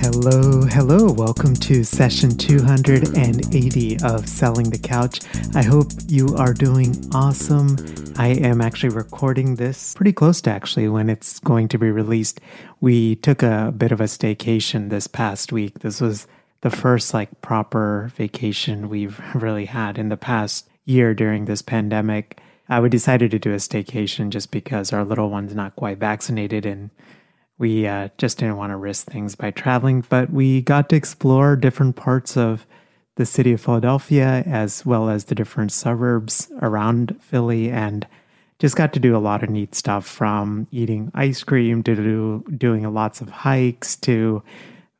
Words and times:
Hello, 0.00 0.62
hello. 0.62 1.10
Welcome 1.10 1.54
to 1.54 1.82
session 1.82 2.30
280 2.30 3.96
of 4.04 4.28
Selling 4.28 4.70
the 4.70 4.78
Couch. 4.78 5.18
I 5.56 5.62
hope 5.64 5.90
you 6.06 6.36
are 6.36 6.54
doing 6.54 6.94
awesome. 7.12 7.76
I 8.16 8.28
am 8.28 8.60
actually 8.60 8.90
recording 8.90 9.56
this 9.56 9.94
pretty 9.94 10.12
close 10.12 10.40
to 10.42 10.50
actually 10.50 10.86
when 10.86 11.10
it's 11.10 11.40
going 11.40 11.66
to 11.68 11.78
be 11.78 11.90
released. 11.90 12.40
We 12.80 13.16
took 13.16 13.42
a 13.42 13.74
bit 13.76 13.90
of 13.90 14.00
a 14.00 14.04
staycation 14.04 14.88
this 14.88 15.08
past 15.08 15.50
week. 15.50 15.80
This 15.80 16.00
was 16.00 16.28
the 16.60 16.70
first 16.70 17.12
like 17.12 17.40
proper 17.40 18.12
vacation 18.14 18.88
we've 18.88 19.20
really 19.34 19.64
had 19.64 19.98
in 19.98 20.10
the 20.10 20.16
past 20.16 20.68
year 20.84 21.12
during 21.12 21.46
this 21.46 21.60
pandemic. 21.60 22.40
Uh, 22.68 22.78
we 22.80 22.88
decided 22.88 23.32
to 23.32 23.40
do 23.40 23.52
a 23.52 23.56
staycation 23.56 24.30
just 24.30 24.52
because 24.52 24.92
our 24.92 25.04
little 25.04 25.28
one's 25.28 25.56
not 25.56 25.74
quite 25.74 25.98
vaccinated 25.98 26.64
and 26.64 26.90
we 27.58 27.86
uh, 27.86 28.08
just 28.18 28.38
didn't 28.38 28.56
want 28.56 28.70
to 28.70 28.76
risk 28.76 29.06
things 29.06 29.34
by 29.34 29.50
traveling, 29.50 30.04
but 30.08 30.30
we 30.30 30.62
got 30.62 30.88
to 30.88 30.96
explore 30.96 31.56
different 31.56 31.96
parts 31.96 32.36
of 32.36 32.66
the 33.16 33.26
city 33.26 33.52
of 33.52 33.60
Philadelphia 33.60 34.44
as 34.46 34.86
well 34.86 35.10
as 35.10 35.24
the 35.24 35.34
different 35.34 35.72
suburbs 35.72 36.50
around 36.62 37.16
Philly 37.20 37.68
and 37.68 38.06
just 38.60 38.76
got 38.76 38.92
to 38.92 39.00
do 39.00 39.16
a 39.16 39.18
lot 39.18 39.42
of 39.42 39.50
neat 39.50 39.74
stuff 39.74 40.06
from 40.06 40.68
eating 40.70 41.10
ice 41.14 41.42
cream 41.42 41.82
to 41.82 41.94
do, 41.94 42.44
doing 42.56 42.82
lots 42.94 43.20
of 43.20 43.28
hikes 43.28 43.96
to 43.96 44.42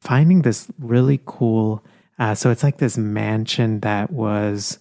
finding 0.01 0.42
this 0.42 0.69
really 0.79 1.20
cool. 1.27 1.84
Uh, 2.19 2.34
so 2.34 2.51
it's 2.51 2.64
like 2.64 2.79
this 2.79 2.98
mansion 2.98 3.81
that 3.81 4.12
was 4.12 4.79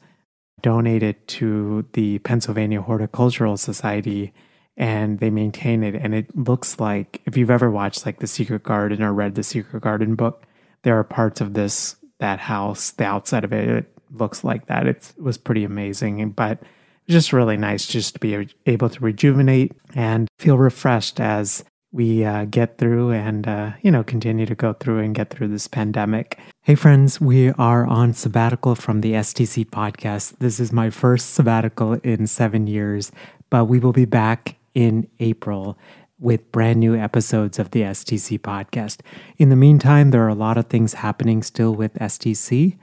donated 0.61 1.27
to 1.27 1.85
the 1.93 2.17
Pennsylvania 2.19 2.81
Horticultural 2.81 3.57
Society 3.57 4.33
and 4.77 5.19
they 5.19 5.29
maintain 5.29 5.83
it. 5.83 5.95
And 5.95 6.13
it 6.13 6.35
looks 6.37 6.79
like 6.79 7.21
if 7.25 7.35
you've 7.35 7.49
ever 7.49 7.69
watched 7.69 8.05
like 8.05 8.19
the 8.19 8.27
secret 8.27 8.63
garden 8.63 9.01
or 9.01 9.11
read 9.11 9.35
the 9.35 9.43
secret 9.43 9.81
garden 9.81 10.15
book 10.15 10.43
there 10.83 10.97
are 10.97 11.03
parts 11.03 11.41
of 11.41 11.53
this 11.53 11.95
that 12.19 12.39
house 12.39 12.91
the 12.91 13.03
outside 13.03 13.43
of 13.43 13.51
it 13.51 13.67
it 13.67 13.93
looks 14.13 14.43
like 14.43 14.67
that. 14.67 14.87
It 14.87 15.13
was 15.17 15.37
pretty 15.37 15.63
amazing 15.63 16.31
but 16.31 16.61
just 17.09 17.33
really 17.33 17.57
nice 17.57 17.85
just 17.85 18.13
to 18.13 18.19
be 18.19 18.47
able 18.65 18.89
to 18.89 18.99
rejuvenate 18.99 19.73
and 19.95 20.27
feel 20.39 20.57
refreshed 20.57 21.19
as 21.19 21.63
we 21.91 22.23
uh, 22.25 22.45
get 22.45 22.77
through 22.77 23.11
and 23.11 23.47
uh, 23.47 23.71
you 23.81 23.89
know 23.89 24.03
continue 24.03 24.45
to 24.45 24.55
go 24.55 24.73
through 24.73 24.99
and 24.99 25.15
get 25.15 25.29
through 25.29 25.47
this 25.47 25.67
pandemic. 25.67 26.37
Hey 26.63 26.75
friends 26.75 27.19
we 27.19 27.51
are 27.51 27.85
on 27.85 28.13
sabbatical 28.13 28.75
from 28.75 29.01
the 29.01 29.13
stc 29.13 29.65
podcast. 29.69 30.37
This 30.39 30.59
is 30.59 30.71
my 30.71 30.89
first 30.89 31.33
sabbatical 31.33 31.93
in 31.93 32.27
seven 32.27 32.67
years 32.67 33.11
but 33.49 33.65
we 33.65 33.79
will 33.79 33.93
be 33.93 34.05
back 34.05 34.56
in 34.77 35.09
April 35.19 35.75
with 36.19 36.51
brand 36.51 36.79
new 36.79 36.95
episodes 36.95 37.57
of 37.57 37.71
the 37.71 37.81
STC 37.81 38.39
podcast. 38.39 38.99
In 39.39 39.49
the 39.49 39.55
meantime, 39.55 40.11
there 40.11 40.23
are 40.23 40.29
a 40.29 40.35
lot 40.35 40.55
of 40.55 40.67
things 40.67 40.93
happening 40.93 41.41
still 41.41 41.73
with 41.73 41.95
STC. 41.95 42.77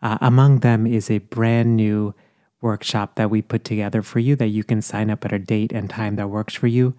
Uh, 0.00 0.16
among 0.20 0.60
them 0.60 0.86
is 0.86 1.10
a 1.10 1.18
brand 1.18 1.76
new 1.76 2.14
workshop 2.60 3.16
that 3.16 3.30
we 3.30 3.42
put 3.42 3.64
together 3.64 4.00
for 4.00 4.20
you 4.20 4.36
that 4.36 4.46
you 4.46 4.62
can 4.62 4.80
sign 4.80 5.10
up 5.10 5.24
at 5.24 5.32
a 5.32 5.40
date 5.40 5.72
and 5.72 5.90
time 5.90 6.14
that 6.14 6.30
works 6.30 6.54
for 6.54 6.68
you. 6.68 6.94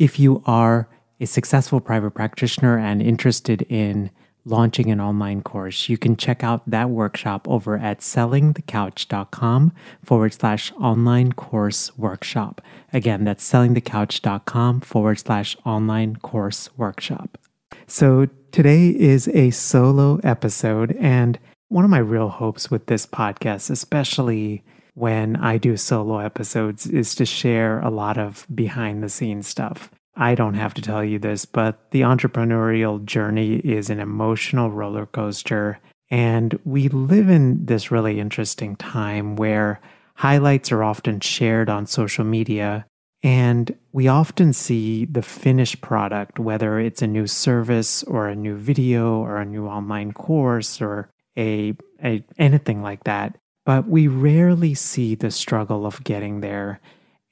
If 0.00 0.18
you 0.18 0.42
are 0.46 0.88
a 1.20 1.26
successful 1.26 1.78
private 1.78 2.10
practitioner 2.10 2.76
and 2.76 3.00
interested 3.00 3.62
in 3.68 4.10
launching 4.44 4.90
an 4.90 5.00
online 5.00 5.42
course, 5.42 5.88
you 5.88 5.96
can 5.96 6.16
check 6.16 6.42
out 6.42 6.68
that 6.68 6.90
workshop 6.90 7.48
over 7.48 7.76
at 7.76 8.00
sellingthecouch.com 8.00 9.72
forward 10.04 10.32
slash 10.32 10.72
online 10.72 11.32
course 11.32 11.96
workshop. 11.96 12.60
Again, 12.92 13.24
that's 13.24 13.50
sellingthecouch.com 13.50 14.80
forward 14.80 15.18
slash 15.18 15.56
online 15.64 16.16
course 16.16 16.68
workshop. 16.76 17.38
So 17.86 18.28
today 18.50 18.88
is 18.88 19.28
a 19.28 19.50
solo 19.50 20.18
episode, 20.24 20.96
and 20.98 21.38
one 21.68 21.84
of 21.84 21.90
my 21.90 21.98
real 21.98 22.28
hopes 22.28 22.70
with 22.70 22.86
this 22.86 23.06
podcast, 23.06 23.70
especially 23.70 24.62
when 24.94 25.36
I 25.36 25.56
do 25.56 25.76
solo 25.76 26.18
episodes, 26.18 26.86
is 26.86 27.14
to 27.14 27.24
share 27.24 27.80
a 27.80 27.90
lot 27.90 28.18
of 28.18 28.46
behind 28.54 29.02
the 29.02 29.08
scenes 29.08 29.46
stuff. 29.46 29.90
I 30.14 30.34
don't 30.34 30.54
have 30.54 30.74
to 30.74 30.82
tell 30.82 31.02
you 31.02 31.18
this, 31.18 31.44
but 31.44 31.90
the 31.90 32.02
entrepreneurial 32.02 33.04
journey 33.04 33.56
is 33.56 33.88
an 33.88 33.98
emotional 33.98 34.70
roller 34.70 35.06
coaster. 35.06 35.78
And 36.10 36.58
we 36.64 36.88
live 36.88 37.30
in 37.30 37.64
this 37.64 37.90
really 37.90 38.20
interesting 38.20 38.76
time 38.76 39.36
where 39.36 39.80
highlights 40.16 40.70
are 40.70 40.84
often 40.84 41.20
shared 41.20 41.70
on 41.70 41.86
social 41.86 42.24
media. 42.24 42.84
And 43.22 43.74
we 43.92 44.08
often 44.08 44.52
see 44.52 45.06
the 45.06 45.22
finished 45.22 45.80
product, 45.80 46.38
whether 46.38 46.78
it's 46.78 47.02
a 47.02 47.06
new 47.06 47.26
service 47.26 48.02
or 48.02 48.28
a 48.28 48.36
new 48.36 48.56
video 48.56 49.16
or 49.16 49.38
a 49.38 49.46
new 49.46 49.66
online 49.66 50.12
course 50.12 50.82
or 50.82 51.08
a, 51.38 51.74
a 52.04 52.22
anything 52.36 52.82
like 52.82 53.04
that. 53.04 53.38
But 53.64 53.88
we 53.88 54.08
rarely 54.08 54.74
see 54.74 55.14
the 55.14 55.30
struggle 55.30 55.86
of 55.86 56.04
getting 56.04 56.40
there 56.40 56.80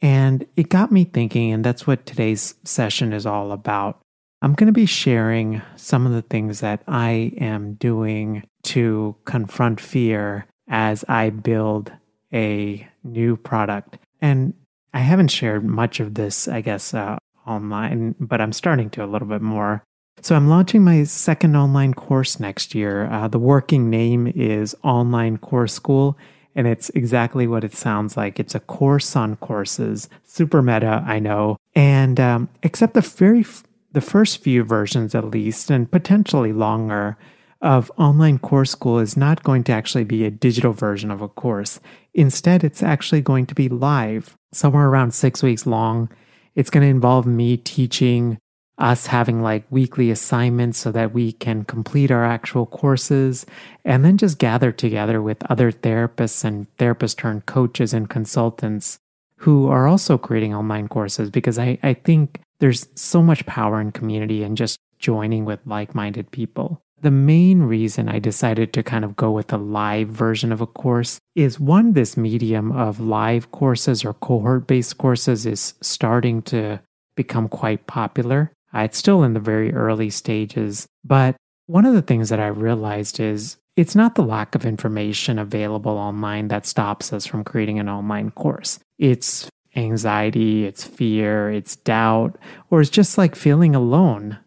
and 0.03 0.47
it 0.57 0.69
got 0.69 0.91
me 0.91 1.05
thinking, 1.05 1.53
and 1.53 1.65
that's 1.65 1.87
what 1.87 2.07
today's 2.07 2.55
session 2.65 3.13
is 3.13 3.27
all 3.27 3.53
about. 3.53 4.01
I'm 4.43 4.55
going 4.55 4.69
to 4.69 4.73
be 4.73 4.87
sharing 4.87 5.61
some 5.77 6.07
of 6.07 6.13
the 6.13 6.23
things 6.23 6.61
that 6.61 6.83
I 6.89 7.33
am 7.39 7.75
doing 7.75 8.45
to 8.65 9.17
confront 9.27 9.81
fear 9.81 10.47
as 10.69 11.05
I 11.09 11.31
build 11.31 11.93
a 12.33 12.89
new 13.05 13.37
product. 13.37 13.99
And 14.23 14.55
I 14.95 15.01
haven't 15.01 15.29
shared 15.29 15.65
much 15.65 16.01
of 16.01 16.15
this, 16.15 16.49
I 16.49 16.63
guess, 16.63 16.95
uh, 16.95 17.19
online, 17.47 18.15
but 18.19 18.41
I'm 18.41 18.53
starting 18.53 18.89
to 18.91 19.05
a 19.05 19.07
little 19.07 19.29
bit 19.29 19.43
more. 19.43 19.85
So 20.23 20.35
I'm 20.35 20.49
launching 20.49 20.85
my 20.85 21.05
second 21.05 21.57
online 21.57 21.95
course 21.95 22.41
next 22.41 22.75
year. 22.75 23.07
Uh, 23.07 23.29
the 23.29 23.39
working 23.39 23.91
name 23.91 24.27
is 24.27 24.77
Online 24.83 25.39
Course 25.39 25.73
School 25.73 26.17
and 26.55 26.67
it's 26.67 26.91
exactly 26.91 27.47
what 27.47 27.65
it 27.65 27.75
sounds 27.75 28.17
like. 28.17 28.41
It's 28.41 28.55
a 28.55 28.61
course 28.61 29.17
on 29.17 29.37
courses, 29.37 30.09
super 30.25 30.63
meta, 30.63 31.03
I 31.07 31.19
know, 31.19 31.57
and 31.75 32.19
um, 32.19 32.49
except 32.63 32.95
the 32.95 33.01
very 33.01 33.41
f- 33.41 33.65
the 33.93 34.01
first 34.01 34.43
few 34.43 34.63
versions, 34.63 35.15
at 35.15 35.25
least, 35.25 35.71
and 35.71 35.91
potentially 35.91 36.53
longer, 36.53 37.17
of 37.61 37.91
online 37.99 38.39
course 38.39 38.71
school 38.71 38.99
is 38.99 39.17
not 39.17 39.43
going 39.43 39.65
to 39.65 39.73
actually 39.73 40.05
be 40.05 40.25
a 40.25 40.31
digital 40.31 40.73
version 40.73 41.11
of 41.11 41.21
a 41.21 41.29
course. 41.29 41.81
Instead, 42.15 42.65
it's 42.65 42.83
actually 42.83 43.21
going 43.21 43.47
to 43.47 43.55
be 43.55 43.69
live, 43.69 44.37
somewhere 44.53 44.89
around 44.89 45.13
six 45.13 45.43
weeks 45.43 45.67
long. 45.67 46.09
It's 46.55 46.71
going 46.71 46.83
to 46.83 46.91
involve 46.91 47.27
me 47.27 47.57
teaching 47.57 48.39
us 48.81 49.07
having 49.07 49.43
like 49.43 49.65
weekly 49.71 50.11
assignments 50.11 50.79
so 50.79 50.91
that 50.91 51.13
we 51.13 51.33
can 51.33 51.65
complete 51.65 52.11
our 52.11 52.25
actual 52.25 52.67
courses 52.67 53.47
and 53.85 54.05
then 54.05 54.17
just 54.17 54.39
gather 54.39 54.73
together 54.73 55.21
with 55.21 55.49
other 55.51 55.71
therapists 55.71 56.45
and 56.45 56.67
therapist 56.79 57.19
turned 57.19 57.47
coaches 57.47 57.93
and 57.93 58.09
consultants 58.09 58.99
who 59.37 59.69
are 59.69 59.87
also 59.87 60.19
creating 60.19 60.55
online 60.55 60.89
courses 60.89 61.31
because 61.31 61.59
I, 61.59 61.79
I 61.83 61.95
think 61.95 62.41
there's 62.59 62.89
so 62.95 63.23
much 63.23 63.47
power 63.47 63.81
in 63.81 63.93
community 63.93 64.43
and 64.43 64.57
just 64.57 64.79
joining 64.99 65.45
with 65.45 65.61
like 65.65 65.95
minded 65.95 66.31
people. 66.31 66.83
the 67.03 67.11
main 67.11 67.63
reason 67.63 68.09
I 68.09 68.19
decided 68.19 68.73
to 68.75 68.83
kind 68.83 69.05
of 69.05 69.17
go 69.17 69.31
with 69.31 69.53
a 69.53 69.57
live 69.57 70.09
version 70.09 70.53
of 70.53 70.61
a 70.61 70.67
course 70.67 71.19
is 71.35 71.59
one, 71.59 71.95
this 71.95 72.17
medium 72.17 72.73
of 72.73 73.01
live 73.01 73.51
courses 73.53 74.05
or 74.05 74.13
cohort 74.15 74.67
based 74.67 74.99
courses 74.99 75.47
is 75.47 75.75
starting 75.81 76.43
to 76.43 76.81
become 77.17 77.49
quite 77.49 77.87
popular. 77.87 78.53
Uh, 78.75 78.81
it's 78.81 78.99
still 78.99 79.23
in 79.23 79.35
the 79.35 79.41
very 79.41 79.73
early 79.73 80.11
stages, 80.11 80.87
but 81.05 81.37
one 81.67 81.85
of 81.85 81.95
the 81.95 82.03
things 82.03 82.29
that 82.29 82.41
I 82.41 82.49
realized 82.49 83.21
is 83.21 83.57
it's 83.77 83.95
not 83.95 84.15
the 84.15 84.23
lack 84.23 84.55
of 84.55 84.67
information 84.67 85.39
available 85.39 85.97
online 85.97 86.49
that 86.49 86.67
stops 86.67 87.13
us 87.13 87.27
from 87.27 87.45
creating 87.45 87.79
an 87.79 87.89
online 87.89 88.31
course. 88.33 88.81
It's 88.99 89.49
anxiety, 89.77 90.67
it's 90.67 90.85
fear, 90.85 91.51
it's 91.51 91.77
doubt, 91.77 92.37
or 92.71 92.81
it's 92.81 92.91
just 92.91 93.17
like 93.17 93.37
feeling 93.37 93.75
alone 93.75 94.39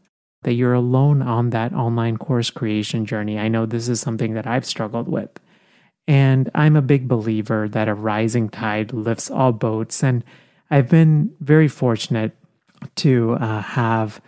that 0.43 0.53
you're 0.53 0.73
alone 0.73 1.21
on 1.21 1.51
that 1.51 1.73
online 1.73 2.17
course 2.17 2.49
creation 2.49 3.05
journey. 3.05 3.39
I 3.39 3.47
know 3.47 3.65
this 3.65 3.87
is 3.87 4.01
something 4.01 4.33
that 4.33 4.45
I've 4.45 4.65
struggled 4.65 5.07
with. 5.07 5.29
And 6.05 6.51
I'm 6.53 6.75
a 6.75 6.81
big 6.81 7.07
believer 7.07 7.69
that 7.69 7.87
a 7.87 7.93
rising 7.93 8.49
tide 8.49 8.91
lifts 8.91 9.31
all 9.31 9.53
boats. 9.53 10.03
And 10.03 10.23
I've 10.69 10.89
been 10.89 11.33
very 11.39 11.69
fortunate 11.69 12.35
to 12.95 13.33
uh, 13.33 13.61
have 13.61 14.21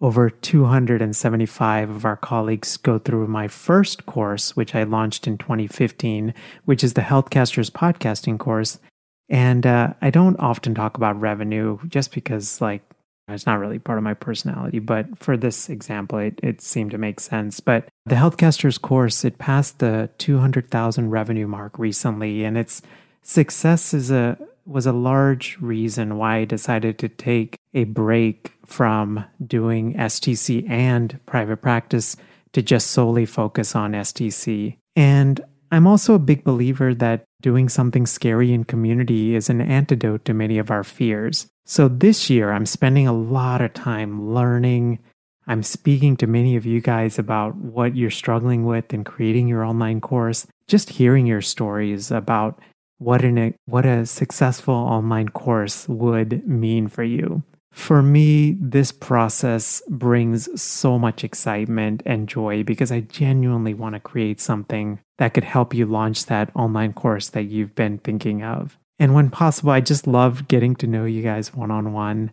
over 0.00 0.28
275 0.28 1.90
of 1.90 2.04
our 2.04 2.16
colleagues 2.16 2.76
go 2.76 2.98
through 2.98 3.28
my 3.28 3.46
first 3.46 4.04
course, 4.04 4.56
which 4.56 4.74
I 4.74 4.82
launched 4.82 5.28
in 5.28 5.38
2015, 5.38 6.34
which 6.64 6.82
is 6.82 6.94
the 6.94 7.02
Healthcasters 7.02 7.70
podcasting 7.70 8.38
course. 8.38 8.80
And 9.28 9.64
uh, 9.64 9.94
I 10.02 10.10
don't 10.10 10.38
often 10.40 10.74
talk 10.74 10.96
about 10.96 11.20
revenue 11.20 11.78
just 11.86 12.12
because, 12.12 12.60
like, 12.60 12.82
it's 13.28 13.46
not 13.46 13.60
really 13.60 13.78
part 13.78 13.96
of 13.98 14.04
my 14.04 14.14
personality, 14.14 14.80
but 14.80 15.06
for 15.18 15.36
this 15.36 15.68
example, 15.68 16.18
it, 16.18 16.40
it 16.42 16.60
seemed 16.60 16.90
to 16.90 16.98
make 16.98 17.20
sense. 17.20 17.60
But 17.60 17.88
the 18.04 18.16
Healthcasters 18.16 18.80
course, 18.80 19.24
it 19.24 19.38
passed 19.38 19.78
the 19.78 20.10
200,000 20.18 21.10
revenue 21.10 21.46
mark 21.46 21.78
recently, 21.78 22.42
and 22.42 22.58
its 22.58 22.82
success 23.22 23.94
is 23.94 24.10
a 24.10 24.36
was 24.64 24.86
a 24.86 24.92
large 24.92 25.58
reason 25.60 26.16
why 26.16 26.38
I 26.38 26.44
decided 26.44 26.98
to 26.98 27.08
take 27.08 27.56
a 27.74 27.84
break 27.84 28.52
from 28.66 29.24
doing 29.44 29.94
STC 29.94 30.68
and 30.68 31.18
private 31.26 31.58
practice 31.58 32.16
to 32.52 32.62
just 32.62 32.90
solely 32.90 33.26
focus 33.26 33.74
on 33.74 33.92
STC. 33.92 34.76
And 34.94 35.40
I'm 35.70 35.86
also 35.86 36.14
a 36.14 36.20
big 36.20 36.44
believer 36.44 36.94
that 36.94 37.24
doing 37.40 37.68
something 37.68 38.06
scary 38.06 38.52
in 38.52 38.64
community 38.64 39.34
is 39.34 39.48
an 39.48 39.60
antidote 39.60 40.24
to 40.26 40.34
many 40.34 40.58
of 40.58 40.70
our 40.70 40.84
fears. 40.84 41.46
So 41.64 41.88
this 41.88 42.28
year, 42.28 42.52
I'm 42.52 42.66
spending 42.66 43.06
a 43.08 43.12
lot 43.12 43.62
of 43.62 43.72
time 43.72 44.34
learning. 44.34 44.98
I'm 45.46 45.62
speaking 45.62 46.16
to 46.18 46.26
many 46.26 46.56
of 46.56 46.66
you 46.66 46.80
guys 46.80 47.18
about 47.18 47.56
what 47.56 47.96
you're 47.96 48.10
struggling 48.10 48.64
with 48.64 48.92
in 48.92 49.02
creating 49.02 49.48
your 49.48 49.64
online 49.64 50.00
course, 50.00 50.46
just 50.68 50.90
hearing 50.90 51.26
your 51.26 51.42
stories 51.42 52.10
about 52.10 52.60
what 53.02 53.24
an 53.24 53.54
what 53.66 53.84
a 53.84 54.06
successful 54.06 54.74
online 54.74 55.28
course 55.28 55.88
would 55.88 56.46
mean 56.46 56.88
for 56.88 57.02
you. 57.02 57.42
For 57.72 58.02
me, 58.02 58.58
this 58.60 58.92
process 58.92 59.82
brings 59.88 60.60
so 60.60 60.98
much 60.98 61.24
excitement 61.24 62.02
and 62.04 62.28
joy 62.28 62.62
because 62.64 62.92
I 62.92 63.00
genuinely 63.00 63.72
want 63.72 63.94
to 63.94 64.00
create 64.00 64.40
something 64.40 65.00
that 65.16 65.32
could 65.32 65.44
help 65.44 65.72
you 65.72 65.86
launch 65.86 66.26
that 66.26 66.50
online 66.54 66.92
course 66.92 67.30
that 67.30 67.44
you've 67.44 67.74
been 67.74 67.96
thinking 67.98 68.42
of. 68.42 68.78
And 68.98 69.14
when 69.14 69.30
possible, 69.30 69.70
I 69.70 69.80
just 69.80 70.06
love 70.06 70.48
getting 70.48 70.76
to 70.76 70.86
know 70.86 71.06
you 71.06 71.22
guys 71.22 71.54
one 71.54 71.70
on 71.70 71.94
one. 71.94 72.30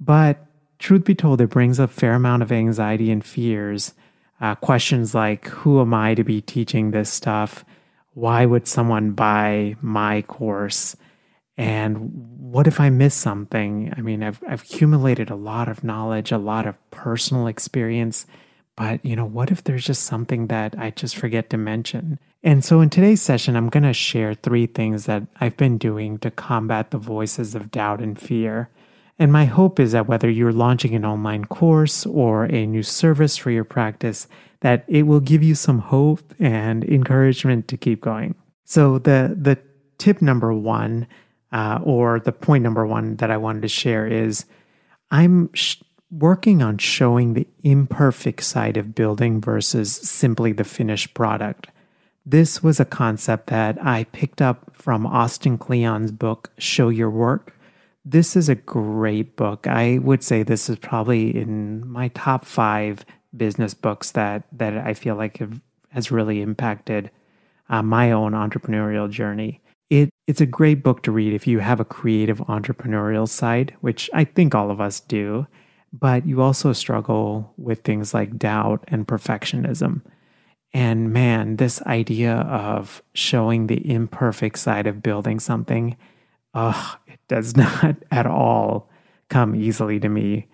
But 0.00 0.44
truth 0.78 1.04
be 1.04 1.14
told, 1.14 1.42
it 1.42 1.50
brings 1.50 1.78
a 1.78 1.86
fair 1.86 2.14
amount 2.14 2.42
of 2.42 2.50
anxiety 2.50 3.10
and 3.10 3.24
fears. 3.24 3.92
Uh, 4.40 4.54
questions 4.54 5.14
like, 5.14 5.46
who 5.48 5.80
am 5.82 5.92
I 5.92 6.14
to 6.14 6.24
be 6.24 6.40
teaching 6.40 6.90
this 6.90 7.10
stuff? 7.10 7.64
Why 8.14 8.44
would 8.44 8.68
someone 8.68 9.12
buy 9.12 9.76
my 9.80 10.22
course? 10.22 10.96
And 11.56 12.10
what 12.38 12.66
if 12.66 12.80
I 12.80 12.90
miss 12.90 13.14
something? 13.14 13.92
I 13.96 14.00
mean, 14.00 14.22
I've, 14.22 14.42
I've 14.48 14.62
accumulated 14.62 15.30
a 15.30 15.36
lot 15.36 15.68
of 15.68 15.84
knowledge, 15.84 16.32
a 16.32 16.38
lot 16.38 16.66
of 16.66 16.76
personal 16.90 17.46
experience, 17.46 18.26
but 18.76 19.04
you 19.04 19.16
know, 19.16 19.24
what 19.24 19.50
if 19.50 19.64
there's 19.64 19.84
just 19.84 20.04
something 20.04 20.46
that 20.48 20.74
I 20.78 20.90
just 20.90 21.16
forget 21.16 21.50
to 21.50 21.56
mention? 21.56 22.18
And 22.42 22.64
so 22.64 22.80
in 22.80 22.90
today's 22.90 23.22
session, 23.22 23.54
I'm 23.54 23.68
going 23.68 23.84
to 23.84 23.92
share 23.92 24.34
three 24.34 24.66
things 24.66 25.06
that 25.06 25.22
I've 25.40 25.56
been 25.56 25.78
doing 25.78 26.18
to 26.18 26.30
combat 26.30 26.90
the 26.90 26.98
voices 26.98 27.54
of 27.54 27.70
doubt 27.70 28.00
and 28.00 28.18
fear. 28.18 28.68
And 29.18 29.30
my 29.30 29.44
hope 29.44 29.78
is 29.78 29.92
that 29.92 30.08
whether 30.08 30.28
you're 30.28 30.52
launching 30.52 30.94
an 30.94 31.04
online 31.04 31.44
course 31.44 32.06
or 32.06 32.44
a 32.44 32.66
new 32.66 32.82
service 32.82 33.36
for 33.36 33.50
your 33.50 33.64
practice, 33.64 34.26
that 34.62 34.84
it 34.86 35.02
will 35.02 35.20
give 35.20 35.42
you 35.42 35.54
some 35.54 35.80
hope 35.80 36.34
and 36.38 36.84
encouragement 36.84 37.68
to 37.68 37.76
keep 37.76 38.00
going. 38.00 38.34
So 38.64 38.98
the 38.98 39.36
the 39.38 39.58
tip 39.98 40.22
number 40.22 40.52
one, 40.52 41.06
uh, 41.52 41.80
or 41.82 42.18
the 42.20 42.32
point 42.32 42.62
number 42.62 42.86
one 42.86 43.16
that 43.16 43.30
I 43.30 43.36
wanted 43.36 43.62
to 43.62 43.68
share 43.68 44.06
is, 44.06 44.46
I'm 45.10 45.52
sh- 45.52 45.82
working 46.10 46.62
on 46.62 46.78
showing 46.78 47.34
the 47.34 47.46
imperfect 47.62 48.42
side 48.42 48.76
of 48.76 48.94
building 48.94 49.40
versus 49.40 49.92
simply 49.92 50.52
the 50.52 50.64
finished 50.64 51.12
product. 51.12 51.68
This 52.24 52.62
was 52.62 52.78
a 52.78 52.84
concept 52.84 53.48
that 53.48 53.84
I 53.84 54.04
picked 54.04 54.40
up 54.40 54.76
from 54.76 55.06
Austin 55.06 55.58
Kleon's 55.58 56.12
book, 56.12 56.52
Show 56.56 56.88
Your 56.88 57.10
Work. 57.10 57.56
This 58.04 58.36
is 58.36 58.48
a 58.48 58.54
great 58.54 59.34
book. 59.36 59.66
I 59.66 59.98
would 59.98 60.22
say 60.22 60.42
this 60.42 60.68
is 60.68 60.78
probably 60.78 61.36
in 61.36 61.86
my 61.88 62.08
top 62.08 62.44
five 62.44 63.04
business 63.36 63.74
books 63.74 64.12
that 64.12 64.44
that 64.52 64.76
I 64.76 64.94
feel 64.94 65.16
like 65.16 65.38
have 65.38 65.60
has 65.90 66.10
really 66.10 66.40
impacted 66.40 67.10
uh, 67.68 67.82
my 67.82 68.12
own 68.12 68.32
entrepreneurial 68.32 69.10
journey. 69.10 69.60
It 69.90 70.10
it's 70.26 70.40
a 70.40 70.46
great 70.46 70.82
book 70.82 71.02
to 71.02 71.12
read 71.12 71.32
if 71.32 71.46
you 71.46 71.58
have 71.58 71.80
a 71.80 71.84
creative 71.84 72.38
entrepreneurial 72.38 73.28
side, 73.28 73.74
which 73.80 74.08
I 74.12 74.24
think 74.24 74.54
all 74.54 74.70
of 74.70 74.80
us 74.80 75.00
do, 75.00 75.46
but 75.92 76.26
you 76.26 76.40
also 76.40 76.72
struggle 76.72 77.52
with 77.56 77.82
things 77.82 78.14
like 78.14 78.38
doubt 78.38 78.84
and 78.88 79.06
perfectionism. 79.06 80.02
And 80.74 81.12
man, 81.12 81.56
this 81.56 81.82
idea 81.82 82.34
of 82.34 83.02
showing 83.12 83.66
the 83.66 83.90
imperfect 83.90 84.58
side 84.58 84.86
of 84.86 85.02
building 85.02 85.38
something, 85.38 85.96
oh, 86.54 86.96
it 87.06 87.20
does 87.28 87.56
not 87.56 87.96
at 88.10 88.26
all 88.26 88.88
come 89.28 89.54
easily 89.54 90.00
to 90.00 90.08
me. 90.08 90.46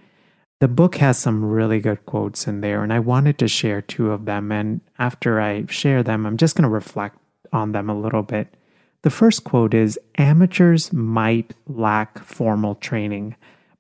The 0.61 0.69
book 0.69 0.97
has 0.97 1.17
some 1.19 1.45
really 1.45 1.79
good 1.79 2.05
quotes 2.05 2.49
in 2.49 2.63
there, 2.63 2.83
and 2.83 2.93
I 2.93 2.99
wanted 2.99 3.39
to 3.39 3.49
share 3.49 3.81
two 3.81 4.11
of 4.11 4.25
them. 4.25 4.51
And 4.51 4.81
after 4.99 5.41
I 5.41 5.67
share 5.67 6.03
them, 6.03 6.27
I'm 6.27 6.37
just 6.37 6.57
going 6.57 6.65
to 6.65 6.69
reflect 6.69 7.19
on 7.53 7.73
them 7.73 7.89
a 7.89 7.99
little 7.99 8.23
bit. 8.23 8.57
The 9.03 9.11
first 9.11 9.45
quote 9.45 9.73
is 9.73 9.99
Amateurs 10.17 10.93
might 10.93 11.55
lack 11.69 12.19
formal 12.25 12.75
training, 12.75 13.37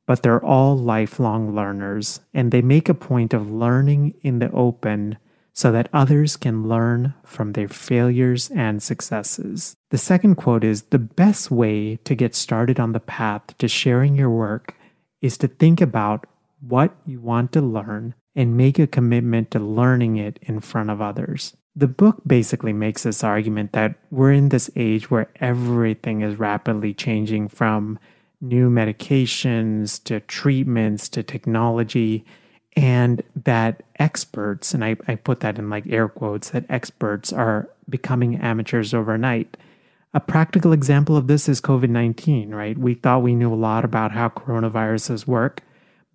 but 0.06 0.22
they're 0.22 0.44
all 0.44 0.78
lifelong 0.78 1.54
learners, 1.54 2.20
and 2.32 2.52
they 2.52 2.62
make 2.62 2.88
a 2.88 2.94
point 2.94 3.34
of 3.34 3.50
learning 3.50 4.14
in 4.22 4.38
the 4.38 4.50
open 4.52 5.18
so 5.52 5.72
that 5.72 5.88
others 5.92 6.36
can 6.36 6.68
learn 6.68 7.12
from 7.24 7.52
their 7.52 7.66
failures 7.66 8.48
and 8.54 8.80
successes. 8.80 9.74
The 9.90 9.98
second 9.98 10.36
quote 10.36 10.62
is 10.62 10.82
The 10.82 11.00
best 11.00 11.50
way 11.50 11.96
to 12.04 12.14
get 12.14 12.36
started 12.36 12.78
on 12.78 12.92
the 12.92 13.00
path 13.00 13.58
to 13.58 13.66
sharing 13.66 14.14
your 14.14 14.30
work 14.30 14.76
is 15.20 15.36
to 15.38 15.48
think 15.48 15.80
about 15.80 16.28
what 16.60 16.94
you 17.06 17.20
want 17.20 17.52
to 17.52 17.60
learn 17.60 18.14
and 18.34 18.56
make 18.56 18.78
a 18.78 18.86
commitment 18.86 19.50
to 19.50 19.58
learning 19.58 20.16
it 20.16 20.38
in 20.42 20.60
front 20.60 20.90
of 20.90 21.00
others. 21.00 21.56
The 21.74 21.88
book 21.88 22.22
basically 22.26 22.72
makes 22.72 23.04
this 23.04 23.22
argument 23.22 23.72
that 23.72 23.94
we're 24.10 24.32
in 24.32 24.48
this 24.48 24.70
age 24.76 25.10
where 25.10 25.30
everything 25.36 26.22
is 26.22 26.38
rapidly 26.38 26.94
changing 26.94 27.48
from 27.48 27.98
new 28.40 28.70
medications 28.70 30.02
to 30.04 30.20
treatments 30.20 31.08
to 31.10 31.22
technology, 31.22 32.24
and 32.76 33.22
that 33.44 33.82
experts, 33.98 34.74
and 34.74 34.84
I, 34.84 34.96
I 35.08 35.16
put 35.16 35.40
that 35.40 35.58
in 35.58 35.70
like 35.70 35.86
air 35.88 36.08
quotes, 36.08 36.50
that 36.50 36.64
experts 36.68 37.32
are 37.32 37.68
becoming 37.88 38.36
amateurs 38.36 38.94
overnight. 38.94 39.56
A 40.14 40.20
practical 40.20 40.72
example 40.72 41.16
of 41.16 41.26
this 41.26 41.48
is 41.48 41.60
COVID 41.60 41.90
19, 41.90 42.50
right? 42.54 42.78
We 42.78 42.94
thought 42.94 43.22
we 43.22 43.34
knew 43.34 43.52
a 43.52 43.56
lot 43.56 43.84
about 43.84 44.12
how 44.12 44.28
coronaviruses 44.28 45.26
work, 45.26 45.62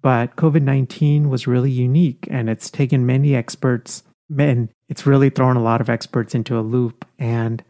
but 0.04 0.36
COVID 0.36 0.62
19 0.62 1.30
was 1.30 1.48
really 1.48 1.72
unique 1.72 2.28
and 2.30 2.50
it's 2.50 2.70
taken 2.70 3.06
many 3.06 3.36
experts, 3.36 4.04
and 4.38 4.70
it's 4.90 5.08
really 5.08 5.32
thrown 5.32 5.56
a 5.56 5.64
lot 5.64 5.82
of 5.82 5.90
experts 5.90 6.36
into 6.36 6.60
a 6.60 6.62
loop. 6.62 7.06
And 7.18 7.64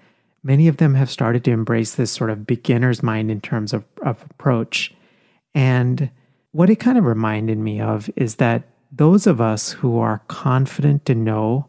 many 0.44 0.68
of 0.68 0.78
them 0.78 0.96
have 0.96 1.12
started 1.12 1.44
to 1.46 1.52
embrace 1.52 1.94
this 1.94 2.12
sort 2.12 2.32
of 2.32 2.48
beginner's 2.48 3.04
mind 3.04 3.30
in 3.30 3.40
terms 3.40 3.72
of, 3.72 3.86
of 4.02 4.24
approach. 4.24 4.94
And 5.54 6.10
what 6.52 6.72
it 6.72 6.78
kind 6.78 6.98
of 6.98 7.06
reminded 7.06 7.60
me 7.60 7.80
of 7.80 8.10
is 8.16 8.36
that 8.36 8.64
those 8.92 9.28
of 9.28 9.40
us 9.40 9.72
who 9.72 10.00
are 10.00 10.24
confident 10.28 11.06
to 11.06 11.16
know 11.16 11.68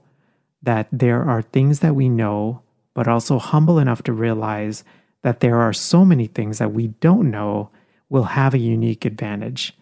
that 0.63 0.89
there 0.91 1.23
are 1.23 1.43
things 1.43 1.81
that 1.81 1.95
we 1.95 2.09
know, 2.09 2.63
but 2.95 3.07
also 3.07 3.39
humble 3.39 3.79
enough 3.79 4.03
to 4.05 4.15
realize 4.15 4.83
that 5.21 5.41
there 5.41 5.59
are 5.59 5.75
so 5.75 6.07
many 6.07 6.27
things 6.27 6.57
that 6.57 6.73
we 6.73 6.89
don't 6.89 7.31
know 7.31 7.71
will 8.09 8.25
have 8.25 8.55
a 8.55 8.59
unique 8.59 9.05
advantage. 9.05 9.75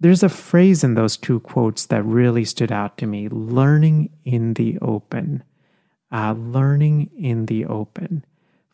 There's 0.00 0.22
a 0.22 0.28
phrase 0.28 0.84
in 0.84 0.94
those 0.94 1.16
two 1.16 1.40
quotes 1.40 1.86
that 1.86 2.04
really 2.04 2.44
stood 2.44 2.70
out 2.70 2.98
to 2.98 3.06
me 3.06 3.28
learning 3.28 4.10
in 4.24 4.54
the 4.54 4.78
open. 4.80 5.42
Uh, 6.10 6.32
learning 6.32 7.10
in 7.18 7.46
the 7.46 7.66
open. 7.66 8.24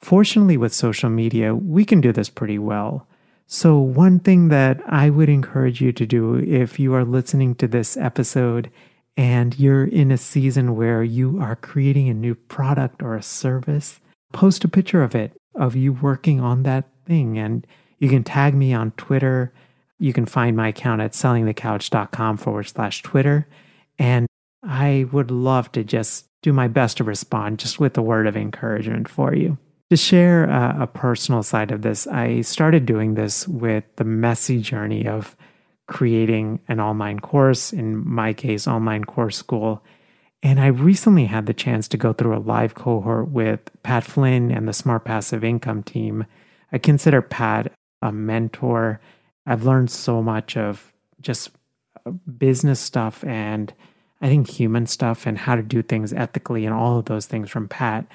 Fortunately, 0.01 0.57
with 0.57 0.73
social 0.73 1.11
media, 1.11 1.55
we 1.55 1.85
can 1.85 2.01
do 2.01 2.13
this 2.13 2.29
pretty 2.29 2.59
well. 2.59 3.09
So, 3.47 3.79
one 3.79 4.21
thing 4.21 4.49
that 4.49 4.81
I 4.87 5.11
would 5.11 5.29
encourage 5.29 5.81
you 5.81 5.93
to 5.93 6.07
do 6.07 6.37
if 6.37 6.79
you 6.79 6.95
are 6.95 7.05
listening 7.05 7.55
to 7.57 7.67
this 7.67 7.97
episode 7.97 8.71
and 9.17 9.59
you're 9.59 9.85
in 9.85 10.11
a 10.11 10.19
season 10.19 10.77
where 10.77 11.03
you 11.03 11.41
are 11.41 11.57
creating 11.57 12.09
a 12.09 12.15
new 12.15 12.35
product 12.35 13.03
or 13.03 13.15
a 13.15 13.23
service, 13.23 14.01
post 14.33 14.65
a 14.65 14.69
picture 14.69 15.03
of 15.03 15.15
it, 15.15 15.33
of 15.55 15.77
you 15.77 15.93
working 15.93 16.41
on 16.41 16.63
that 16.63 16.85
thing. 17.07 17.39
And 17.39 17.67
you 17.99 18.09
can 18.09 18.25
tag 18.25 18.55
me 18.55 18.73
on 18.73 18.93
Twitter. 18.93 19.53
You 20.05 20.13
can 20.13 20.27
find 20.27 20.55
my 20.55 20.69
account 20.69 21.01
at 21.01 21.13
sellingthecouch.com 21.13 22.37
forward 22.37 22.65
slash 22.65 23.01
Twitter. 23.01 23.47
And 23.99 24.27
I 24.63 25.07
would 25.13 25.31
love 25.31 25.73
to 25.73 25.83
just 25.83 26.27
do 26.43 26.53
my 26.53 26.69
best 26.69 26.99
to 26.99 27.05
respond 27.05 27.59
just 27.59 27.81
with 27.81 27.97
a 27.97 28.03
word 28.03 28.27
of 28.27 28.37
encouragement 28.37 29.09
for 29.09 29.35
you. 29.35 29.57
To 29.89 29.97
share 29.97 30.45
a, 30.45 30.83
a 30.83 30.87
personal 30.87 31.43
side 31.43 31.71
of 31.71 31.81
this, 31.81 32.07
I 32.07 32.43
started 32.43 32.85
doing 32.85 33.15
this 33.15 33.49
with 33.49 33.85
the 33.97 34.05
messy 34.05 34.61
journey 34.61 35.09
of 35.09 35.35
creating 35.89 36.61
an 36.69 36.81
online 36.81 37.21
course, 37.21 37.73
in 37.73 38.07
my 38.07 38.35
case, 38.35 38.69
online 38.69 39.05
course 39.05 39.39
school. 39.39 39.83
And 40.43 40.61
I 40.61 40.67
recently 40.67 41.25
had 41.25 41.47
the 41.47 41.55
chance 41.55 41.89
to 41.89 41.97
go 41.97 42.13
through 42.13 42.37
a 42.37 42.45
live 42.45 42.75
cohort 42.75 43.31
with 43.31 43.61
Pat 43.83 44.05
Flynn 44.05 44.51
and 44.51 44.69
the 44.69 44.75
Smart 44.75 45.07
Passive 45.07 45.43
Income 45.43 45.85
team. 45.85 46.27
I 46.73 46.77
consider 46.77 47.23
Pat 47.23 47.73
a 48.03 48.13
mentor. 48.13 49.01
I've 49.47 49.65
learned 49.65 49.91
so 49.91 50.23
much 50.23 50.57
of 50.57 50.93
just 51.21 51.51
uh, 52.07 52.11
business 52.11 52.81
stuff 52.81 53.25
and 53.25 53.73
I 54.21 54.29
think 54.29 54.49
human 54.49 54.87
stuff 54.87 55.27
and 55.27 55.37
how 55.37 55.55
to 55.57 55.63
do 55.63 55.83
things 55.83 56.13
ethically 56.13 56.65
and 56.65 56.75
all 56.75 56.99
of 56.99 57.07
those 57.07 57.27
things 57.27 57.51
from 57.51 57.69
Pat. 57.69 58.07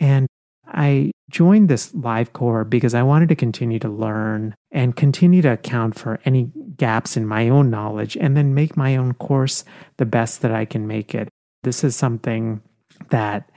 And 0.00 0.26
I 0.66 1.12
joined 1.30 1.68
this 1.68 1.94
live 1.94 2.32
core 2.32 2.64
because 2.64 2.94
I 2.94 3.02
wanted 3.02 3.28
to 3.28 3.36
continue 3.36 3.78
to 3.80 3.88
learn 3.88 4.54
and 4.70 4.96
continue 4.96 5.42
to 5.42 5.52
account 5.52 5.98
for 5.98 6.18
any 6.24 6.50
gaps 6.76 7.16
in 7.16 7.26
my 7.26 7.48
own 7.48 7.70
knowledge 7.70 8.16
and 8.16 8.36
then 8.36 8.54
make 8.54 8.76
my 8.76 8.96
own 8.96 9.14
course 9.14 9.64
the 9.98 10.06
best 10.06 10.42
that 10.42 10.52
I 10.52 10.64
can 10.64 10.86
make 10.86 11.14
it. 11.14 11.28
This 11.62 11.84
is 11.84 11.94
something 11.94 12.60
that 13.10 13.48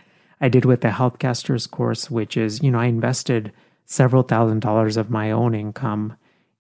I 0.41 0.49
did 0.49 0.65
with 0.65 0.81
the 0.81 0.89
Healthcasters 0.89 1.69
course, 1.69 2.11
which 2.11 2.37
is, 2.37 2.61
you 2.61 2.71
know, 2.71 2.79
I 2.79 2.85
invested 2.85 3.51
several 3.85 4.23
thousand 4.23 4.59
dollars 4.59 4.97
of 4.97 5.09
my 5.09 5.31
own 5.31 5.55
income 5.55 6.17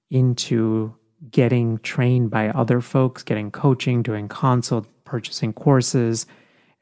into 0.09 0.95
getting 1.31 1.79
trained 1.79 2.29
by 2.29 2.49
other 2.49 2.81
folks, 2.81 3.23
getting 3.23 3.51
coaching, 3.51 4.03
doing 4.03 4.27
consult, 4.27 4.87
purchasing 5.05 5.53
courses, 5.53 6.25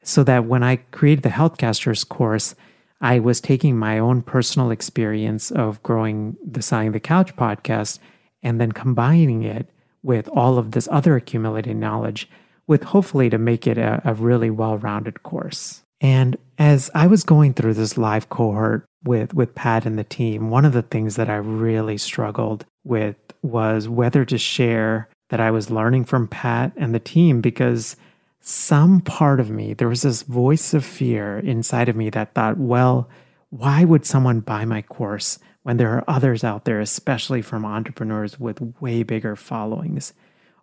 so 0.02 0.22
that 0.24 0.44
when 0.44 0.62
I 0.62 0.76
created 0.76 1.22
the 1.22 1.30
Healthcasters 1.30 2.06
course, 2.06 2.54
I 3.00 3.18
was 3.18 3.40
taking 3.40 3.76
my 3.76 3.98
own 3.98 4.22
personal 4.22 4.70
experience 4.70 5.50
of 5.50 5.82
growing 5.82 6.36
the 6.44 6.62
Selling 6.62 6.92
the 6.92 7.00
Couch 7.00 7.34
podcast 7.36 7.98
and 8.42 8.60
then 8.60 8.72
combining 8.72 9.42
it 9.42 9.68
with 10.02 10.28
all 10.28 10.58
of 10.58 10.72
this 10.72 10.88
other 10.90 11.16
accumulated 11.16 11.76
knowledge, 11.76 12.28
with 12.66 12.82
hopefully 12.82 13.30
to 13.30 13.38
make 13.38 13.66
it 13.66 13.78
a, 13.78 14.02
a 14.04 14.14
really 14.14 14.50
well 14.50 14.78
rounded 14.78 15.22
course. 15.22 15.82
And 16.00 16.36
as 16.58 16.90
I 16.94 17.06
was 17.06 17.24
going 17.24 17.54
through 17.54 17.74
this 17.74 17.96
live 17.96 18.28
cohort 18.28 18.84
with, 19.02 19.32
with 19.32 19.54
Pat 19.54 19.86
and 19.86 19.98
the 19.98 20.04
team, 20.04 20.50
one 20.50 20.66
of 20.66 20.74
the 20.74 20.82
things 20.82 21.16
that 21.16 21.30
I 21.30 21.36
really 21.36 21.96
struggled 21.96 22.66
with 22.84 23.16
was 23.42 23.88
whether 23.88 24.24
to 24.24 24.38
share 24.38 25.08
that 25.30 25.40
I 25.40 25.50
was 25.50 25.70
learning 25.70 26.04
from 26.04 26.28
Pat 26.28 26.72
and 26.76 26.94
the 26.94 27.00
team 27.00 27.40
because 27.40 27.96
some 28.40 29.00
part 29.00 29.40
of 29.40 29.50
me, 29.50 29.72
there 29.74 29.88
was 29.88 30.02
this 30.02 30.22
voice 30.22 30.74
of 30.74 30.84
fear 30.84 31.38
inside 31.38 31.88
of 31.88 31.96
me 31.96 32.10
that 32.10 32.34
thought, 32.34 32.58
well, 32.58 33.08
why 33.50 33.84
would 33.84 34.04
someone 34.04 34.40
buy 34.40 34.64
my 34.64 34.82
course 34.82 35.38
when 35.62 35.78
there 35.78 35.92
are 35.92 36.04
others 36.06 36.44
out 36.44 36.64
there, 36.66 36.80
especially 36.80 37.40
from 37.40 37.64
entrepreneurs 37.64 38.38
with 38.38 38.74
way 38.80 39.02
bigger 39.02 39.34
followings? 39.34 40.12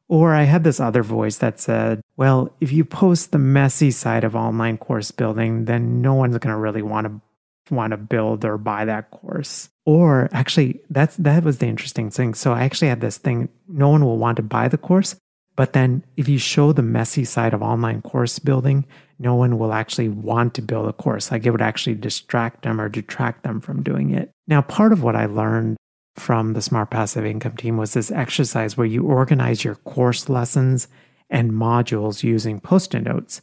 Or 0.08 0.36
I 0.36 0.44
had 0.44 0.64
this 0.64 0.80
other 0.80 1.04
voice 1.04 1.38
that 1.38 1.60
said, 1.60 2.02
well, 2.18 2.54
if 2.60 2.72
you 2.72 2.86
post 2.86 3.32
the 3.32 3.40
messy 3.40 3.92
side 3.92 4.24
of 4.24 4.36
online 4.36 4.78
course 4.78 5.10
building, 5.10 5.66
then 5.66 6.02
no 6.02 6.14
one's 6.14 6.38
going 6.38 6.54
to 6.54 6.60
really 6.60 6.82
want 6.82 7.08
to 7.08 7.22
want 7.72 7.92
to 7.92 7.98
build 7.98 8.46
or 8.46 8.58
buy 8.58 8.86
that 8.86 9.12
course. 9.12 9.70
Or 9.86 10.30
actually, 10.32 10.82
that's 10.90 11.16
that 11.18 11.44
was 11.44 11.58
the 11.58 11.68
interesting 11.68 12.10
thing. 12.10 12.34
So 12.34 12.54
I 12.54 12.64
actually 12.64 12.90
had 12.90 13.02
this 13.02 13.18
thing: 13.18 13.50
no 13.68 13.90
one 13.90 14.04
will 14.06 14.18
want 14.18 14.38
to 14.38 14.44
buy 14.44 14.68
the 14.68 14.78
course, 14.78 15.16
but 15.56 15.74
then 15.74 16.04
if 16.18 16.28
you 16.28 16.38
show 16.38 16.72
the 16.72 16.82
messy 16.82 17.26
side 17.26 17.54
of 17.54 17.62
online 17.62 18.02
course 18.02 18.40
building, 18.40 18.86
no 19.20 19.36
one 19.36 19.58
will 19.58 19.74
actually 19.74 20.10
want 20.10 20.54
to 20.56 20.62
build 20.62 20.88
a 20.88 20.94
course. 20.94 21.32
Like 21.32 21.46
it 21.46 21.52
would 21.52 21.62
actually 21.62 21.96
distract 21.96 22.64
them 22.64 22.80
or 22.80 22.90
detract 22.90 23.44
them 23.44 23.62
from 23.62 23.84
doing 23.84 24.14
it. 24.14 24.32
Now, 24.48 24.62
part 24.62 24.94
of 24.94 25.04
what 25.04 25.16
I 25.16 25.26
learned 25.26 25.78
from 26.16 26.54
the 26.54 26.62
Smart 26.62 26.90
Passive 26.90 27.26
Income 27.26 27.58
team 27.58 27.78
was 27.78 27.94
this 27.94 28.12
exercise 28.12 28.76
where 28.76 28.88
you 28.88 29.04
organize 29.04 29.64
your 29.64 29.76
course 29.76 30.30
lessons 30.30 30.88
and 31.30 31.52
modules 31.52 32.24
using 32.24 32.60
post 32.60 32.94
it 32.94 33.04
notes. 33.04 33.42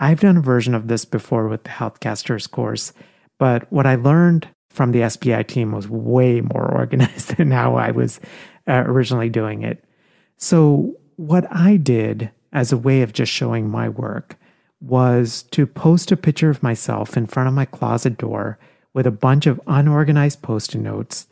I've 0.00 0.20
done 0.20 0.36
a 0.36 0.42
version 0.42 0.74
of 0.74 0.88
this 0.88 1.04
before 1.04 1.48
with 1.48 1.64
the 1.64 1.70
Healthcasters 1.70 2.50
course, 2.50 2.92
but 3.38 3.70
what 3.72 3.86
I 3.86 3.94
learned 3.94 4.48
from 4.70 4.92
the 4.92 5.08
SPI 5.08 5.44
team 5.44 5.72
was 5.72 5.88
way 5.88 6.40
more 6.40 6.70
organized 6.76 7.36
than 7.36 7.50
how 7.50 7.76
I 7.76 7.90
was 7.90 8.20
uh, 8.66 8.84
originally 8.86 9.28
doing 9.28 9.62
it. 9.62 9.84
So, 10.36 10.96
what 11.16 11.46
I 11.50 11.76
did 11.76 12.30
as 12.52 12.70
a 12.70 12.76
way 12.76 13.02
of 13.02 13.12
just 13.12 13.32
showing 13.32 13.68
my 13.68 13.88
work 13.88 14.36
was 14.80 15.42
to 15.50 15.66
post 15.66 16.12
a 16.12 16.16
picture 16.16 16.50
of 16.50 16.62
myself 16.62 17.16
in 17.16 17.26
front 17.26 17.48
of 17.48 17.54
my 17.54 17.64
closet 17.64 18.16
door 18.16 18.58
with 18.94 19.06
a 19.06 19.10
bunch 19.10 19.46
of 19.46 19.60
unorganized 19.66 20.42
post 20.42 20.74
it 20.74 20.78
notes 20.78 21.26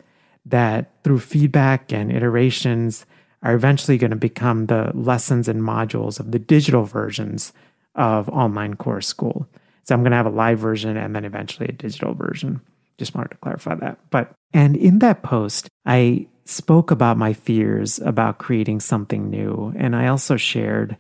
that, 0.44 0.90
through 1.04 1.20
feedback 1.20 1.92
and 1.92 2.10
iterations, 2.10 3.06
are 3.42 3.54
eventually 3.54 3.98
going 3.98 4.10
to 4.10 4.16
become 4.16 4.66
the 4.66 4.90
lessons 4.94 5.46
and 5.46 5.62
modules 5.62 6.18
of 6.18 6.32
the 6.32 6.38
digital 6.38 6.84
versions 6.84 7.52
of 7.94 8.28
Online 8.28 8.74
Course 8.74 9.06
School. 9.06 9.48
So 9.86 9.94
I'm 9.94 10.02
going 10.02 10.10
to 10.10 10.16
have 10.16 10.26
a 10.26 10.30
live 10.30 10.58
version 10.58 10.96
and 10.96 11.14
then 11.14 11.24
eventually 11.24 11.68
a 11.68 11.72
digital 11.72 12.14
version. 12.14 12.60
Just 12.98 13.14
wanted 13.14 13.30
to 13.30 13.36
clarify 13.38 13.74
that. 13.76 13.98
But, 14.10 14.32
and 14.52 14.76
in 14.76 14.98
that 15.00 15.22
post, 15.22 15.68
I 15.84 16.26
spoke 16.44 16.90
about 16.90 17.16
my 17.16 17.32
fears 17.32 17.98
about 18.00 18.38
creating 18.38 18.80
something 18.80 19.30
new. 19.30 19.72
And 19.76 19.94
I 19.94 20.08
also 20.08 20.36
shared 20.36 20.96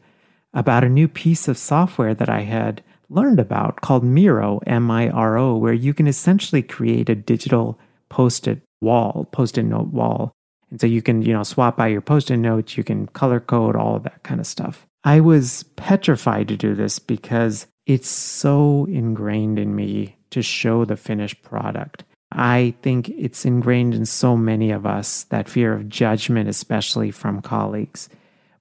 about 0.54 0.84
a 0.84 0.88
new 0.88 1.08
piece 1.08 1.48
of 1.48 1.58
software 1.58 2.14
that 2.14 2.28
I 2.28 2.42
had 2.42 2.82
learned 3.08 3.40
about 3.40 3.80
called 3.80 4.04
Miro, 4.04 4.60
M 4.66 4.90
I 4.90 5.08
R 5.08 5.36
O, 5.36 5.56
where 5.56 5.72
you 5.72 5.94
can 5.94 6.06
essentially 6.06 6.62
create 6.62 7.08
a 7.08 7.14
digital 7.14 7.78
post 8.08 8.46
it 8.48 8.60
wall, 8.80 9.28
post 9.32 9.58
it 9.58 9.62
note 9.62 9.88
wall. 9.88 10.32
And 10.70 10.80
so 10.80 10.86
you 10.86 11.02
can, 11.02 11.22
you 11.22 11.32
know, 11.32 11.44
swap 11.44 11.78
out 11.80 11.86
your 11.86 12.00
post 12.00 12.30
it 12.30 12.36
notes, 12.36 12.76
you 12.76 12.84
can 12.84 13.06
color 13.06 13.40
code, 13.40 13.76
all 13.76 13.96
of 13.96 14.02
that 14.02 14.22
kind 14.22 14.40
of 14.40 14.46
stuff. 14.46 14.86
I 15.06 15.20
was 15.20 15.62
petrified 15.76 16.48
to 16.48 16.56
do 16.56 16.74
this 16.74 16.98
because 16.98 17.68
it's 17.86 18.08
so 18.08 18.86
ingrained 18.90 19.56
in 19.56 19.76
me 19.76 20.16
to 20.30 20.42
show 20.42 20.84
the 20.84 20.96
finished 20.96 21.42
product. 21.42 22.02
I 22.32 22.74
think 22.82 23.08
it's 23.10 23.44
ingrained 23.44 23.94
in 23.94 24.04
so 24.04 24.36
many 24.36 24.72
of 24.72 24.84
us 24.84 25.22
that 25.24 25.48
fear 25.48 25.72
of 25.72 25.88
judgment, 25.88 26.48
especially 26.48 27.12
from 27.12 27.40
colleagues. 27.40 28.08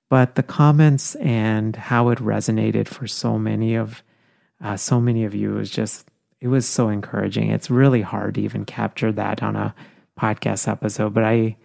But 0.07 0.35
the 0.35 0.43
comments 0.43 1.15
and 1.15 1.75
how 1.75 2.09
it 2.09 2.19
resonated 2.19 2.87
for 2.87 3.07
so 3.07 3.39
many 3.39 3.73
of 3.73 4.03
uh, 4.63 4.77
so 4.77 5.01
many 5.01 5.25
of 5.25 5.33
you 5.33 5.53
was 5.53 5.71
just 5.71 6.07
it 6.41 6.47
was 6.49 6.67
so 6.67 6.89
encouraging. 6.89 7.49
It's 7.49 7.71
really 7.71 8.03
hard 8.03 8.35
to 8.35 8.41
even 8.41 8.65
capture 8.65 9.11
that 9.13 9.41
on 9.41 9.55
a 9.55 9.73
podcast 10.19 10.67
episode, 10.67 11.15
but 11.15 11.23
I 11.23 11.57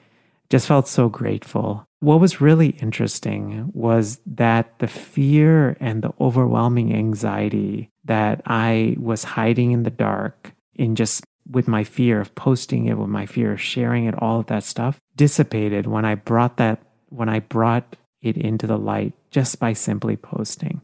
just 0.50 0.66
felt 0.66 0.88
so 0.88 1.08
grateful. 1.08 1.86
What 2.00 2.20
was 2.20 2.40
really 2.40 2.70
interesting 2.80 3.70
was 3.72 4.20
that 4.26 4.78
the 4.80 4.88
fear 4.88 5.76
and 5.80 6.02
the 6.02 6.12
overwhelming 6.20 6.94
anxiety 6.94 7.90
that 8.04 8.42
I 8.46 8.96
was 8.98 9.22
hiding 9.22 9.70
in 9.70 9.84
the 9.84 9.90
dark 9.90 10.52
in 10.74 10.96
just 10.96 11.24
with 11.48 11.68
my 11.68 11.84
fear 11.84 12.20
of 12.20 12.34
posting 12.34 12.86
it, 12.86 12.98
with 12.98 13.08
my 13.08 13.26
fear 13.26 13.52
of 13.52 13.60
sharing 13.60 14.06
it, 14.06 14.14
all 14.20 14.40
of 14.40 14.46
that 14.46 14.64
stuff 14.64 15.00
dissipated 15.16 15.86
when 15.86 16.04
I 16.04 16.14
brought 16.14 16.56
that, 16.56 16.82
when 17.08 17.28
I 17.28 17.40
brought 17.40 17.96
it 18.22 18.36
into 18.36 18.66
the 18.66 18.78
light 18.78 19.12
just 19.30 19.58
by 19.58 19.72
simply 19.72 20.16
posting. 20.16 20.80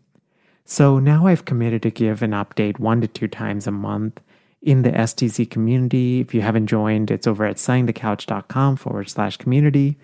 So 0.64 0.98
now 0.98 1.26
I've 1.26 1.44
committed 1.44 1.82
to 1.82 1.90
give 1.90 2.22
an 2.22 2.32
update 2.32 2.78
one 2.78 3.00
to 3.00 3.06
two 3.06 3.28
times 3.28 3.66
a 3.66 3.70
month 3.70 4.20
in 4.62 4.82
the 4.82 4.90
STC 4.90 5.48
community. 5.48 6.20
If 6.20 6.34
you 6.34 6.40
haven't 6.40 6.66
joined, 6.66 7.10
it's 7.10 7.26
over 7.26 7.44
at 7.44 7.56
sellingthecouch.com 7.56 8.76
forward 8.76 9.08
slash 9.08 9.36
community 9.36 9.98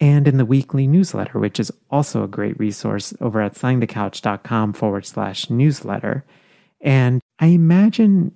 and 0.00 0.26
in 0.26 0.38
the 0.38 0.44
weekly 0.44 0.86
newsletter, 0.86 1.38
which 1.38 1.60
is 1.60 1.72
also 1.90 2.24
a 2.24 2.28
great 2.28 2.58
resource 2.58 3.14
over 3.20 3.40
at 3.40 3.54
sellingthecouch.com 3.54 4.72
forward 4.72 5.06
slash 5.06 5.50
newsletter. 5.50 6.24
And 6.80 7.20
I 7.38 7.46
imagine 7.46 8.32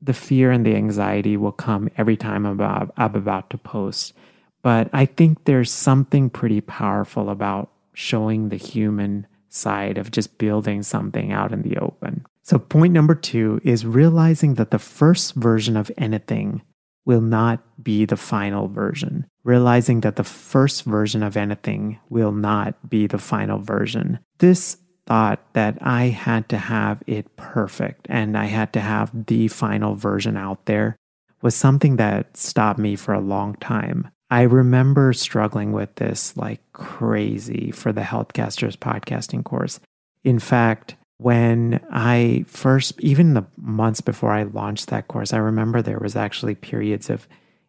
the 0.00 0.14
fear 0.14 0.50
and 0.50 0.66
the 0.66 0.74
anxiety 0.74 1.36
will 1.36 1.52
come 1.52 1.88
every 1.96 2.16
time 2.16 2.44
I'm 2.44 2.52
about, 2.52 2.92
I'm 2.96 3.14
about 3.14 3.50
to 3.50 3.58
post. 3.58 4.14
But 4.62 4.88
I 4.92 5.06
think 5.06 5.44
there's 5.44 5.70
something 5.70 6.30
pretty 6.30 6.60
powerful 6.60 7.30
about 7.30 7.70
showing 7.94 8.48
the 8.48 8.56
human 8.56 9.26
side 9.48 9.98
of 9.98 10.10
just 10.10 10.38
building 10.38 10.82
something 10.82 11.30
out 11.30 11.52
in 11.52 11.62
the 11.62 11.76
open. 11.76 12.24
So, 12.42 12.58
point 12.58 12.92
number 12.92 13.14
two 13.14 13.60
is 13.62 13.86
realizing 13.86 14.54
that 14.54 14.70
the 14.70 14.78
first 14.78 15.34
version 15.34 15.76
of 15.76 15.90
anything 15.96 16.62
will 17.04 17.20
not 17.20 17.60
be 17.82 18.04
the 18.04 18.16
final 18.16 18.68
version. 18.68 19.26
Realizing 19.44 20.00
that 20.00 20.16
the 20.16 20.24
first 20.24 20.84
version 20.84 21.22
of 21.22 21.36
anything 21.36 21.98
will 22.08 22.32
not 22.32 22.88
be 22.88 23.06
the 23.06 23.18
final 23.18 23.58
version. 23.58 24.18
This 24.38 24.76
thought 25.06 25.40
that 25.54 25.78
I 25.80 26.06
had 26.06 26.48
to 26.50 26.58
have 26.58 27.02
it 27.06 27.36
perfect 27.36 28.06
and 28.08 28.38
I 28.38 28.44
had 28.44 28.72
to 28.74 28.80
have 28.80 29.26
the 29.26 29.48
final 29.48 29.94
version 29.94 30.36
out 30.36 30.66
there 30.66 30.96
was 31.42 31.56
something 31.56 31.96
that 31.96 32.36
stopped 32.36 32.78
me 32.78 32.94
for 32.94 33.12
a 33.12 33.20
long 33.20 33.56
time. 33.56 34.08
I 34.30 34.42
remember 34.42 35.12
struggling 35.12 35.72
with 35.72 35.96
this 35.96 36.36
like 36.36 36.60
crazy 36.72 37.72
for 37.72 37.92
the 37.92 38.02
Healthcasters 38.02 38.76
podcasting 38.76 39.44
course. 39.44 39.80
In 40.22 40.38
fact, 40.38 40.94
when 41.18 41.84
I 41.90 42.44
first, 42.48 43.00
even 43.00 43.34
the 43.34 43.46
months 43.56 44.00
before 44.00 44.32
I 44.32 44.42
launched 44.42 44.88
that 44.88 45.08
course, 45.08 45.32
I 45.32 45.38
remember 45.38 45.80
there 45.80 45.98
was 45.98 46.16
actually 46.16 46.54
periods 46.54 47.10
of 47.10 47.28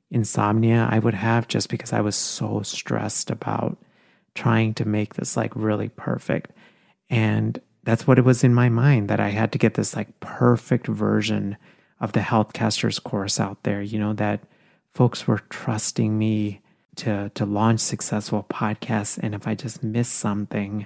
insomnia 0.09 0.87
I 0.89 0.99
would 0.99 1.15
have 1.15 1.47
just 1.47 1.69
because 1.69 1.91
I 1.91 2.01
was 2.01 2.15
so 2.15 2.61
stressed 2.61 3.31
about 3.31 3.77
trying 4.35 4.73
to 4.75 4.85
make 4.85 5.15
this 5.15 5.35
like 5.35 5.51
really 5.55 5.89
perfect. 5.89 6.51
And 7.09 7.59
that's 7.83 8.07
what 8.07 8.17
it 8.17 8.25
was 8.25 8.43
in 8.43 8.53
my 8.53 8.69
mind 8.69 9.09
that 9.09 9.19
I 9.19 9.29
had 9.29 9.51
to 9.51 9.57
get 9.57 9.73
this 9.73 9.95
like 9.95 10.19
perfect 10.19 10.87
version 10.87 11.57
of 11.99 12.13
the 12.13 12.21
Healthcasters 12.21 13.03
course 13.03 13.39
out 13.39 13.63
there, 13.63 13.81
you 13.81 13.99
know, 13.99 14.13
that 14.13 14.41
folks 14.93 15.27
were 15.27 15.41
trusting 15.49 16.17
me 16.17 16.61
to 16.95 17.31
to 17.33 17.45
launch 17.45 17.79
successful 17.79 18.45
podcasts 18.49 19.17
and 19.17 19.33
if 19.33 19.47
I 19.47 19.55
just 19.55 19.83
missed 19.83 20.13
something, 20.13 20.85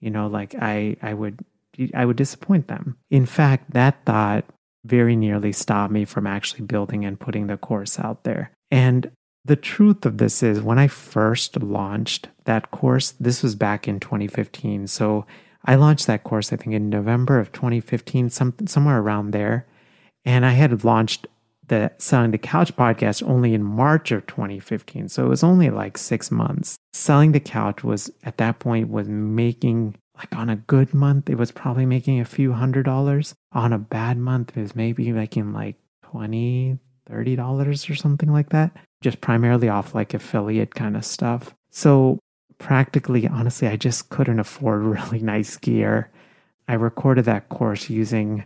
you 0.00 0.10
know, 0.10 0.28
like 0.28 0.54
I 0.54 0.96
I 1.02 1.14
would 1.14 1.44
I 1.94 2.04
would 2.04 2.16
disappoint 2.16 2.68
them. 2.68 2.96
In 3.10 3.26
fact, 3.26 3.72
that 3.72 4.04
thought 4.04 4.44
very 4.84 5.16
nearly 5.16 5.52
stopped 5.52 5.92
me 5.92 6.04
from 6.04 6.26
actually 6.26 6.62
building 6.62 7.04
and 7.04 7.20
putting 7.20 7.46
the 7.46 7.56
course 7.56 7.98
out 7.98 8.24
there. 8.24 8.50
And 8.70 9.10
the 9.44 9.56
truth 9.56 10.04
of 10.04 10.18
this 10.18 10.42
is 10.42 10.60
when 10.60 10.78
I 10.78 10.88
first 10.88 11.60
launched 11.62 12.28
that 12.44 12.70
course, 12.70 13.12
this 13.18 13.42
was 13.42 13.54
back 13.54 13.88
in 13.88 14.00
2015. 14.00 14.86
So 14.86 15.26
I 15.64 15.74
launched 15.74 16.06
that 16.06 16.24
course 16.24 16.52
I 16.52 16.56
think 16.56 16.74
in 16.74 16.90
November 16.90 17.38
of 17.38 17.52
2015, 17.52 18.30
some 18.30 18.54
somewhere 18.66 18.98
around 18.98 19.30
there. 19.30 19.66
And 20.24 20.44
I 20.44 20.52
had 20.52 20.84
launched 20.84 21.26
the 21.68 21.92
Selling 21.98 22.30
the 22.30 22.38
Couch 22.38 22.74
podcast 22.76 23.26
only 23.26 23.54
in 23.54 23.62
March 23.62 24.10
of 24.10 24.26
2015. 24.26 25.08
So 25.08 25.26
it 25.26 25.28
was 25.28 25.44
only 25.44 25.70
like 25.70 25.98
six 25.98 26.30
months. 26.30 26.76
Selling 26.92 27.32
the 27.32 27.40
Couch 27.40 27.84
was 27.84 28.10
at 28.24 28.38
that 28.38 28.58
point 28.58 28.88
was 28.88 29.08
making 29.08 29.94
like 30.18 30.34
on 30.36 30.50
a 30.50 30.56
good 30.56 30.92
month, 30.92 31.30
it 31.30 31.36
was 31.36 31.52
probably 31.52 31.86
making 31.86 32.20
a 32.20 32.24
few 32.24 32.52
hundred 32.52 32.84
dollars. 32.84 33.34
On 33.52 33.72
a 33.72 33.78
bad 33.78 34.18
month, 34.18 34.56
it 34.56 34.60
was 34.60 34.76
maybe 34.76 35.12
making 35.12 35.52
like 35.52 35.76
20, 36.02 36.78
30 37.08 37.36
dollars 37.36 37.88
or 37.88 37.94
something 37.94 38.32
like 38.32 38.50
that. 38.50 38.76
Just 39.00 39.20
primarily 39.20 39.68
off 39.68 39.94
like 39.94 40.14
affiliate 40.14 40.74
kind 40.74 40.96
of 40.96 41.04
stuff. 41.04 41.54
So 41.70 42.18
practically, 42.58 43.26
honestly, 43.28 43.68
I 43.68 43.76
just 43.76 44.10
couldn't 44.10 44.40
afford 44.40 44.82
really 44.82 45.20
nice 45.20 45.56
gear. 45.56 46.10
I 46.66 46.74
recorded 46.74 47.24
that 47.24 47.48
course 47.48 47.88
using 47.88 48.44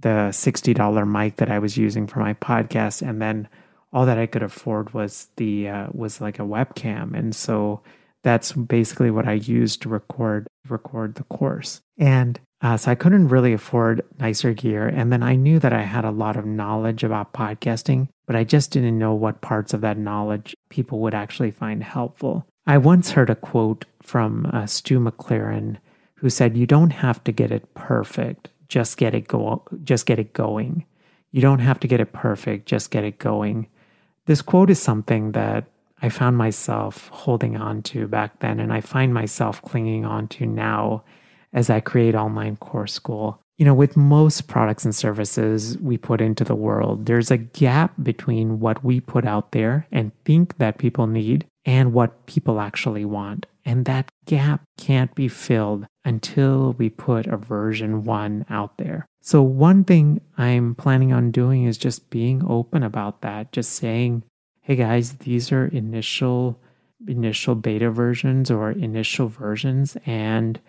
the 0.00 0.30
$60 0.32 1.08
mic 1.08 1.36
that 1.36 1.50
I 1.50 1.58
was 1.58 1.76
using 1.76 2.06
for 2.06 2.18
my 2.18 2.34
podcast 2.34 3.06
and 3.06 3.22
then 3.22 3.48
all 3.92 4.04
that 4.06 4.18
I 4.18 4.26
could 4.26 4.42
afford 4.42 4.92
was 4.92 5.28
the 5.36 5.68
uh, 5.68 5.86
was 5.92 6.20
like 6.20 6.38
a 6.38 6.42
webcam 6.42 7.16
and 7.16 7.34
so 7.34 7.80
that's 8.22 8.52
basically 8.52 9.10
what 9.10 9.26
I 9.26 9.34
used 9.34 9.82
to 9.82 9.88
record 9.88 10.46
record 10.68 11.16
the 11.16 11.24
course 11.24 11.80
and 11.98 12.38
uh, 12.60 12.76
so 12.76 12.92
I 12.92 12.94
couldn't 12.94 13.28
really 13.28 13.52
afford 13.52 14.04
nicer 14.18 14.54
gear 14.54 14.86
and 14.86 15.12
then 15.12 15.22
I 15.22 15.34
knew 15.34 15.58
that 15.58 15.72
I 15.72 15.82
had 15.82 16.04
a 16.04 16.10
lot 16.10 16.36
of 16.36 16.46
knowledge 16.46 17.02
about 17.02 17.32
podcasting 17.32 18.08
but 18.26 18.36
I 18.36 18.44
just 18.44 18.70
didn't 18.70 18.98
know 18.98 19.14
what 19.14 19.40
parts 19.40 19.74
of 19.74 19.80
that 19.80 19.98
knowledge 19.98 20.54
people 20.70 21.00
would 21.00 21.14
actually 21.14 21.50
find 21.50 21.82
helpful. 21.82 22.46
I 22.66 22.78
once 22.78 23.10
heard 23.10 23.28
a 23.28 23.34
quote 23.34 23.84
from 24.00 24.46
uh, 24.52 24.66
Stu 24.66 25.00
McLaren 25.00 25.78
who 26.14 26.30
said 26.30 26.56
you 26.56 26.66
don't 26.66 26.92
have 26.92 27.22
to 27.24 27.32
get 27.32 27.50
it 27.50 27.74
perfect 27.74 28.48
just 28.72 28.96
get 28.96 29.14
it 29.14 29.28
go 29.28 29.62
just 29.84 30.06
get 30.06 30.18
it 30.18 30.32
going. 30.32 30.86
You 31.30 31.42
don't 31.42 31.58
have 31.58 31.78
to 31.80 31.86
get 31.86 32.00
it 32.00 32.14
perfect, 32.14 32.64
just 32.64 32.90
get 32.90 33.04
it 33.04 33.18
going. 33.18 33.66
This 34.24 34.40
quote 34.40 34.70
is 34.70 34.80
something 34.80 35.32
that 35.32 35.66
I 36.02 36.08
found 36.08 36.36
myself 36.36 37.08
holding 37.08 37.56
on 37.56 37.82
to 37.82 38.08
back 38.08 38.40
then 38.40 38.58
and 38.58 38.72
I 38.72 38.80
find 38.80 39.14
myself 39.14 39.62
clinging 39.62 40.04
on 40.04 40.26
to 40.28 40.46
now 40.46 41.04
as 41.52 41.70
I 41.70 41.80
create 41.80 42.14
online 42.14 42.56
course 42.56 42.92
school. 42.92 43.40
You 43.56 43.66
know, 43.66 43.74
with 43.74 43.96
most 43.96 44.48
products 44.48 44.84
and 44.84 44.94
services 44.94 45.78
we 45.78 45.96
put 45.96 46.20
into 46.20 46.42
the 46.42 46.56
world, 46.56 47.06
there's 47.06 47.30
a 47.30 47.36
gap 47.36 47.92
between 48.02 48.58
what 48.58 48.82
we 48.82 48.98
put 48.98 49.24
out 49.24 49.52
there 49.52 49.86
and 49.92 50.10
think 50.24 50.58
that 50.58 50.78
people 50.78 51.06
need 51.06 51.46
and 51.64 51.92
what 51.92 52.26
people 52.26 52.60
actually 52.60 53.04
want. 53.04 53.46
And 53.64 53.84
that 53.84 54.10
gap 54.26 54.62
can't 54.78 55.14
be 55.14 55.28
filled 55.28 55.86
until 56.04 56.72
we 56.72 56.90
put 56.90 57.26
a 57.28 57.36
version 57.36 58.02
one 58.02 58.44
out 58.50 58.76
there. 58.78 59.06
So, 59.20 59.40
one 59.40 59.84
thing 59.84 60.20
I'm 60.36 60.74
planning 60.74 61.12
on 61.12 61.30
doing 61.30 61.62
is 61.64 61.78
just 61.78 62.10
being 62.10 62.42
open 62.44 62.82
about 62.82 63.20
that, 63.20 63.52
just 63.52 63.74
saying, 63.74 64.24
hey 64.62 64.76
guys, 64.76 65.14
these 65.18 65.52
are 65.52 65.66
initial 65.66 66.58
initial 67.06 67.54
beta 67.54 67.90
versions 67.90 68.50
or 68.50 68.70
initial 68.70 69.28
versions 69.28 69.96
and 70.06 70.60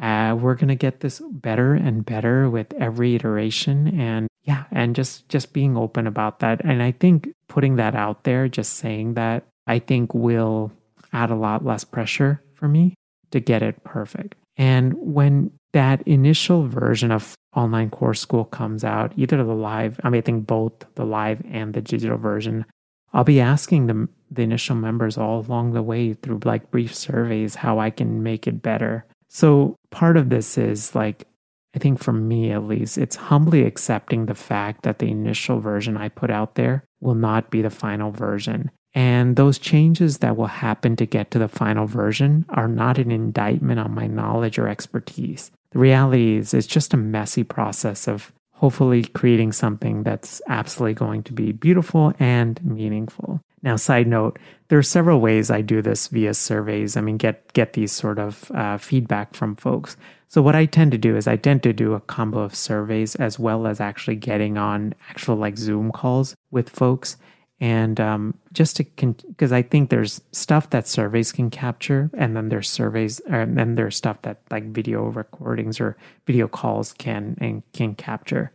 uh, 0.00 0.36
we're 0.38 0.54
going 0.54 0.68
to 0.68 0.74
get 0.74 1.00
this 1.00 1.20
better 1.30 1.74
and 1.74 2.04
better 2.04 2.48
with 2.48 2.72
every 2.74 3.14
iteration 3.14 4.00
and 4.00 4.26
yeah 4.44 4.64
and 4.70 4.96
just 4.96 5.28
just 5.28 5.52
being 5.52 5.76
open 5.76 6.06
about 6.06 6.38
that 6.38 6.64
and 6.64 6.82
i 6.82 6.90
think 6.92 7.28
putting 7.46 7.76
that 7.76 7.94
out 7.94 8.24
there 8.24 8.48
just 8.48 8.72
saying 8.72 9.12
that 9.12 9.44
i 9.66 9.78
think 9.78 10.14
will 10.14 10.72
add 11.12 11.30
a 11.30 11.34
lot 11.34 11.62
less 11.62 11.84
pressure 11.84 12.42
for 12.54 12.68
me 12.68 12.94
to 13.30 13.40
get 13.40 13.62
it 13.62 13.82
perfect. 13.84 14.34
And 14.56 14.94
when 14.94 15.50
that 15.72 16.02
initial 16.06 16.66
version 16.66 17.10
of 17.10 17.34
online 17.54 17.90
course 17.90 18.20
school 18.20 18.44
comes 18.44 18.84
out, 18.84 19.12
either 19.16 19.42
the 19.42 19.54
live, 19.54 20.00
I 20.02 20.10
mean, 20.10 20.18
I 20.18 20.22
think 20.22 20.46
both 20.46 20.72
the 20.94 21.04
live 21.04 21.42
and 21.50 21.74
the 21.74 21.80
digital 21.80 22.18
version, 22.18 22.64
I'll 23.12 23.24
be 23.24 23.40
asking 23.40 23.86
the, 23.86 24.08
the 24.30 24.42
initial 24.42 24.76
members 24.76 25.16
all 25.16 25.40
along 25.40 25.72
the 25.72 25.82
way 25.82 26.14
through 26.14 26.40
like 26.44 26.70
brief 26.70 26.94
surveys 26.94 27.54
how 27.54 27.78
I 27.78 27.90
can 27.90 28.22
make 28.22 28.46
it 28.46 28.62
better. 28.62 29.04
So 29.28 29.76
part 29.90 30.16
of 30.16 30.30
this 30.30 30.58
is 30.58 30.94
like, 30.94 31.26
I 31.74 31.78
think 31.78 32.02
for 32.02 32.12
me 32.12 32.52
at 32.52 32.64
least, 32.64 32.96
it's 32.96 33.16
humbly 33.16 33.64
accepting 33.64 34.26
the 34.26 34.34
fact 34.34 34.82
that 34.82 34.98
the 34.98 35.10
initial 35.10 35.60
version 35.60 35.96
I 35.96 36.08
put 36.08 36.30
out 36.30 36.54
there 36.54 36.84
will 37.00 37.14
not 37.14 37.50
be 37.50 37.60
the 37.60 37.70
final 37.70 38.10
version. 38.10 38.70
And 38.94 39.36
those 39.36 39.58
changes 39.58 40.18
that 40.18 40.38
will 40.38 40.46
happen 40.46 40.96
to 40.96 41.04
get 41.04 41.30
to 41.32 41.38
the 41.38 41.48
final 41.48 41.86
version 41.86 42.46
are 42.48 42.66
not 42.66 42.96
an 42.96 43.10
indictment 43.10 43.78
on 43.78 43.94
my 43.94 44.06
knowledge 44.06 44.58
or 44.58 44.68
expertise. 44.68 45.50
The 45.72 45.78
reality 45.78 46.36
is, 46.36 46.54
it's 46.54 46.66
just 46.66 46.94
a 46.94 46.96
messy 46.96 47.44
process 47.44 48.08
of 48.08 48.32
hopefully 48.56 49.04
creating 49.04 49.52
something 49.52 50.02
that's 50.02 50.40
absolutely 50.48 50.94
going 50.94 51.22
to 51.22 51.32
be 51.32 51.52
beautiful 51.52 52.12
and 52.18 52.62
meaningful. 52.64 53.40
Now, 53.62 53.76
side 53.76 54.06
note, 54.06 54.38
there 54.68 54.78
are 54.78 54.82
several 54.82 55.20
ways 55.20 55.50
I 55.50 55.60
do 55.60 55.82
this 55.82 56.08
via 56.08 56.34
surveys. 56.34 56.96
I 56.96 57.00
mean, 57.00 57.16
get 57.16 57.52
get 57.52 57.72
these 57.72 57.92
sort 57.92 58.18
of 58.18 58.50
uh, 58.52 58.78
feedback 58.78 59.34
from 59.34 59.56
folks. 59.56 59.96
So 60.28 60.42
what 60.42 60.56
I 60.56 60.66
tend 60.66 60.92
to 60.92 60.98
do 60.98 61.16
is 61.16 61.28
I 61.28 61.36
tend 61.36 61.62
to 61.62 61.72
do 61.72 61.94
a 61.94 62.00
combo 62.00 62.40
of 62.40 62.54
surveys 62.54 63.14
as 63.14 63.38
well 63.38 63.66
as 63.66 63.80
actually 63.80 64.16
getting 64.16 64.58
on 64.58 64.94
actual 65.08 65.36
like 65.36 65.56
Zoom 65.56 65.92
calls 65.92 66.34
with 66.50 66.68
folks 66.68 67.16
and 67.60 67.98
um, 68.00 68.34
just 68.52 68.76
to 68.76 68.84
because 68.84 69.50
con- 69.50 69.58
I 69.58 69.62
think 69.62 69.88
there's 69.88 70.20
stuff 70.32 70.70
that 70.70 70.86
surveys 70.86 71.32
can 71.32 71.50
capture, 71.50 72.10
and 72.14 72.36
then 72.36 72.48
there's 72.48 72.68
surveys, 72.68 73.20
and 73.20 73.56
then 73.56 73.76
there's 73.76 73.96
stuff 73.96 74.20
that 74.22 74.40
like 74.50 74.64
video 74.64 75.04
recordings 75.04 75.80
or 75.80 75.96
video 76.26 76.48
calls 76.48 76.92
can 76.92 77.36
and 77.40 77.62
can 77.72 77.94
capture. 77.94 78.52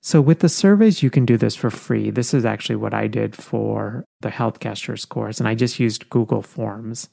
So 0.00 0.20
with 0.20 0.38
the 0.38 0.48
surveys, 0.48 1.02
you 1.02 1.10
can 1.10 1.26
do 1.26 1.36
this 1.36 1.56
for 1.56 1.70
free. 1.70 2.10
This 2.10 2.32
is 2.32 2.44
actually 2.44 2.76
what 2.76 2.94
I 2.94 3.08
did 3.08 3.34
for 3.34 4.04
the 4.20 4.30
Healthcasters 4.30 5.08
course, 5.08 5.40
and 5.40 5.48
I 5.48 5.56
just 5.56 5.80
used 5.80 6.08
Google 6.08 6.42
Forms, 6.42 7.08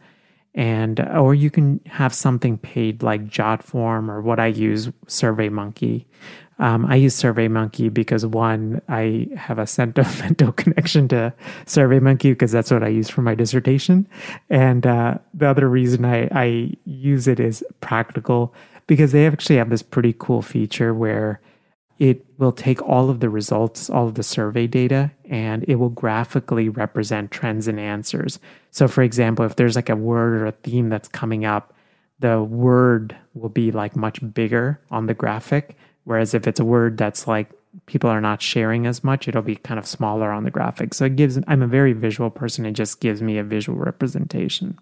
and 0.53 0.99
or 0.99 1.33
you 1.33 1.49
can 1.49 1.81
have 1.87 2.13
something 2.13 2.59
paid 2.59 3.01
like 3.01 3.25
JotForm 3.25 4.09
or 4.09 4.21
what 4.21 4.39
I 4.39 4.47
use, 4.47 4.89
SurveyMonkey. 5.07 6.05
Um, 6.57 6.85
I 6.85 6.95
use 6.95 7.15
SurveyMonkey 7.21 7.93
because 7.93 8.25
one, 8.25 8.81
I 8.87 9.27
have 9.35 9.59
a 9.59 9.67
sentimental 9.67 10.51
connection 10.53 11.07
to 11.09 11.33
SurveyMonkey 11.65 12.31
because 12.31 12.51
that's 12.51 12.71
what 12.71 12.83
I 12.83 12.87
use 12.87 13.09
for 13.09 13.21
my 13.21 13.35
dissertation, 13.35 14.07
and 14.49 14.87
uh, 14.87 15.17
the 15.33 15.47
other 15.47 15.67
reason 15.67 16.05
I, 16.05 16.29
I 16.31 16.71
use 16.85 17.27
it 17.27 17.39
is 17.39 17.63
practical 17.81 18.53
because 18.87 19.11
they 19.11 19.27
actually 19.27 19.57
have 19.57 19.69
this 19.69 19.81
pretty 19.81 20.15
cool 20.17 20.41
feature 20.41 20.93
where 20.93 21.41
it 21.97 22.25
will 22.37 22.51
take 22.51 22.81
all 22.81 23.09
of 23.09 23.19
the 23.21 23.29
results, 23.29 23.89
all 23.89 24.07
of 24.07 24.15
the 24.15 24.23
survey 24.23 24.67
data, 24.67 25.11
and 25.29 25.63
it 25.67 25.75
will 25.75 25.89
graphically 25.89 26.67
represent 26.67 27.31
trends 27.31 27.67
and 27.67 27.79
answers. 27.79 28.37
So, 28.71 28.87
for 28.87 29.01
example, 29.01 29.45
if 29.45 29.55
there's 29.55 29.75
like 29.75 29.89
a 29.89 29.95
word 29.95 30.33
or 30.33 30.45
a 30.45 30.51
theme 30.51 30.89
that's 30.89 31.07
coming 31.07 31.45
up, 31.45 31.73
the 32.19 32.41
word 32.41 33.15
will 33.33 33.49
be 33.49 33.71
like 33.71 33.95
much 33.95 34.19
bigger 34.33 34.79
on 34.91 35.05
the 35.05 35.13
graphic. 35.13 35.77
Whereas 36.05 36.33
if 36.33 36.47
it's 36.47 36.59
a 36.59 36.65
word 36.65 36.97
that's 36.97 37.27
like 37.27 37.49
people 37.85 38.09
are 38.09 38.21
not 38.21 38.41
sharing 38.41 38.87
as 38.87 39.03
much, 39.03 39.27
it'll 39.27 39.41
be 39.41 39.57
kind 39.57 39.79
of 39.79 39.87
smaller 39.87 40.31
on 40.31 40.43
the 40.43 40.51
graphic. 40.51 40.93
So 40.93 41.05
it 41.05 41.15
gives, 41.15 41.37
I'm 41.47 41.61
a 41.61 41.67
very 41.67 41.93
visual 41.93 42.29
person. 42.29 42.65
It 42.65 42.71
just 42.71 43.01
gives 43.01 43.21
me 43.21 43.37
a 43.37 43.43
visual 43.43 43.77
representation. 43.77 44.77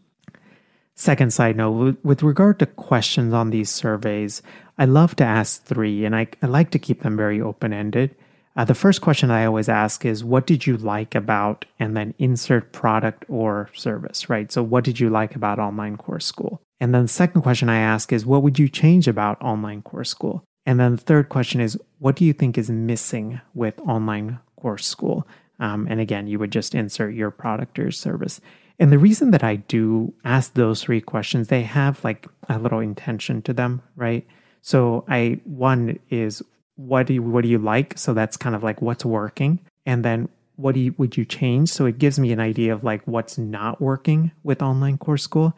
Second 0.96 1.34
side 1.34 1.58
note, 1.58 1.98
with 2.04 2.22
regard 2.22 2.60
to 2.60 2.68
questions 2.68 3.34
on 3.34 3.50
these 3.50 3.70
surveys, 3.70 4.44
I 4.78 4.86
love 4.86 5.16
to 5.16 5.24
ask 5.24 5.64
three 5.64 6.06
and 6.06 6.16
I, 6.16 6.28
I 6.42 6.46
like 6.46 6.70
to 6.72 6.80
keep 6.80 7.02
them 7.02 7.18
very 7.18 7.42
open 7.42 7.74
ended. 7.74 8.16
Uh, 8.56 8.66
the 8.66 8.76
first 8.76 9.02
question 9.02 9.32
I 9.32 9.46
always 9.46 9.70
ask 9.70 10.06
is, 10.06 10.24
what 10.24 10.46
did 10.46 10.68
you 10.68 10.78
like 10.78 11.16
about, 11.16 11.66
and 11.80 11.98
then 11.98 12.14
insert 12.20 12.72
product 12.72 13.26
or 13.28 13.72
service, 13.74 14.30
right? 14.30 14.52
So, 14.52 14.62
what 14.62 14.84
did 14.84 15.00
you 15.00 15.10
like 15.10 15.36
about 15.36 15.58
online 15.58 15.98
course 15.98 16.26
school? 16.26 16.62
And 16.80 16.94
then 16.94 17.04
the 17.04 17.08
second 17.08 17.42
question 17.42 17.68
I 17.68 17.80
ask 17.80 18.14
is, 18.14 18.28
what 18.28 18.44
would 18.44 18.60
you 18.60 18.70
change 18.70 19.08
about 19.08 19.42
online 19.42 19.82
course 19.82 20.12
school? 20.12 20.44
And 20.66 20.80
then 20.80 20.96
the 20.96 21.02
third 21.02 21.30
question 21.30 21.60
is, 21.62 21.78
what 22.00 22.16
do 22.16 22.26
you 22.26 22.34
think 22.34 22.58
is 22.58 22.70
missing 22.70 23.42
with 23.54 23.80
online 23.82 24.40
course 24.56 24.86
school? 24.86 25.28
Um, 25.60 25.88
and 25.90 26.00
again, 26.00 26.28
you 26.28 26.40
would 26.40 26.52
just 26.52 26.74
insert 26.74 27.14
your 27.14 27.32
product 27.32 27.80
or 27.80 27.92
service. 27.92 28.40
And 28.80 28.92
the 28.92 28.98
reason 28.98 29.32
that 29.32 29.44
I 29.44 29.58
do 29.58 30.14
ask 30.24 30.54
those 30.54 30.82
three 30.82 31.02
questions, 31.02 31.48
they 31.48 31.64
have 31.64 32.04
like 32.04 32.28
a 32.50 32.60
little 32.60 32.80
intention 32.80 33.42
to 33.44 33.54
them, 33.54 33.82
right? 33.96 34.26
So 34.62 35.06
I 35.08 35.42
one 35.44 36.00
is 36.10 36.42
what 36.76 37.08
do 37.08 37.14
you 37.14 37.22
what 37.22 37.44
do 37.44 37.50
you 37.50 37.60
like? 37.60 37.98
So 37.98 38.14
that's 38.14 38.38
kind 38.38 38.56
of 38.56 38.64
like 38.64 38.82
what's 38.82 39.06
working. 39.06 39.60
And 39.86 40.04
then 40.04 40.30
what 40.56 40.76
do 40.76 40.82
you 40.82 40.96
would 40.98 41.18
you 41.18 41.26
change? 41.26 41.70
So 41.70 41.86
it 41.86 42.00
gives 42.00 42.18
me 42.18 42.32
an 42.32 42.40
idea 42.40 42.74
of 42.74 42.84
like 42.84 43.04
what's 43.06 43.38
not 43.38 43.80
working 43.80 44.32
with 44.44 44.62
online 44.62 44.98
course 44.98 45.24
school. 45.24 45.56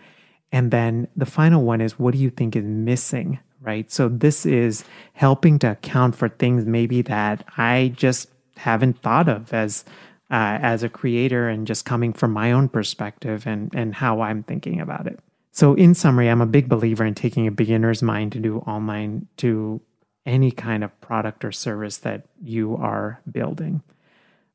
And 0.52 0.72
then 0.72 1.08
the 1.16 1.26
final 1.26 1.64
one 1.64 1.82
is 1.82 1.98
what 1.98 2.14
do 2.14 2.20
you 2.20 2.30
think 2.30 2.56
is 2.56 2.64
missing 2.64 3.40
right? 3.66 3.92
So 3.92 4.08
this 4.08 4.46
is 4.46 4.86
helping 5.14 5.60
to 5.60 5.72
account 5.72 6.16
for 6.16 6.30
things 6.30 6.66
maybe 6.66 7.02
that 7.04 7.44
I 7.58 7.94
just 7.96 8.30
haven't 8.58 9.02
thought 9.02 9.28
of 9.28 9.54
as 9.54 9.84
uh, 10.32 10.58
as 10.62 10.82
a 10.82 10.90
creator 10.90 11.48
and 11.48 11.68
just 11.68 11.86
coming 11.86 12.12
from 12.12 12.32
my 12.32 12.52
own 12.52 12.70
perspective 12.70 13.46
and 13.46 13.74
and 13.76 13.94
how 13.96 14.22
I'm 14.22 14.44
thinking 14.44 14.80
about 14.80 15.08
it. 15.08 15.20
So 15.52 15.74
in 15.74 15.94
summary, 15.94 16.30
I'm 16.30 16.42
a 16.42 16.46
big 16.46 16.68
believer 16.68 17.06
in 17.06 17.16
taking 17.16 17.48
a 17.48 17.52
beginner's 17.52 18.02
mind 18.02 18.34
to 18.34 18.40
do 18.40 18.58
online 18.60 19.28
to 19.38 19.80
any 20.26 20.52
kind 20.52 20.84
of 20.84 21.00
product 21.02 21.46
or 21.46 21.52
service 21.52 21.98
that 21.98 22.26
you 22.44 22.76
are 22.76 23.22
building. 23.32 23.82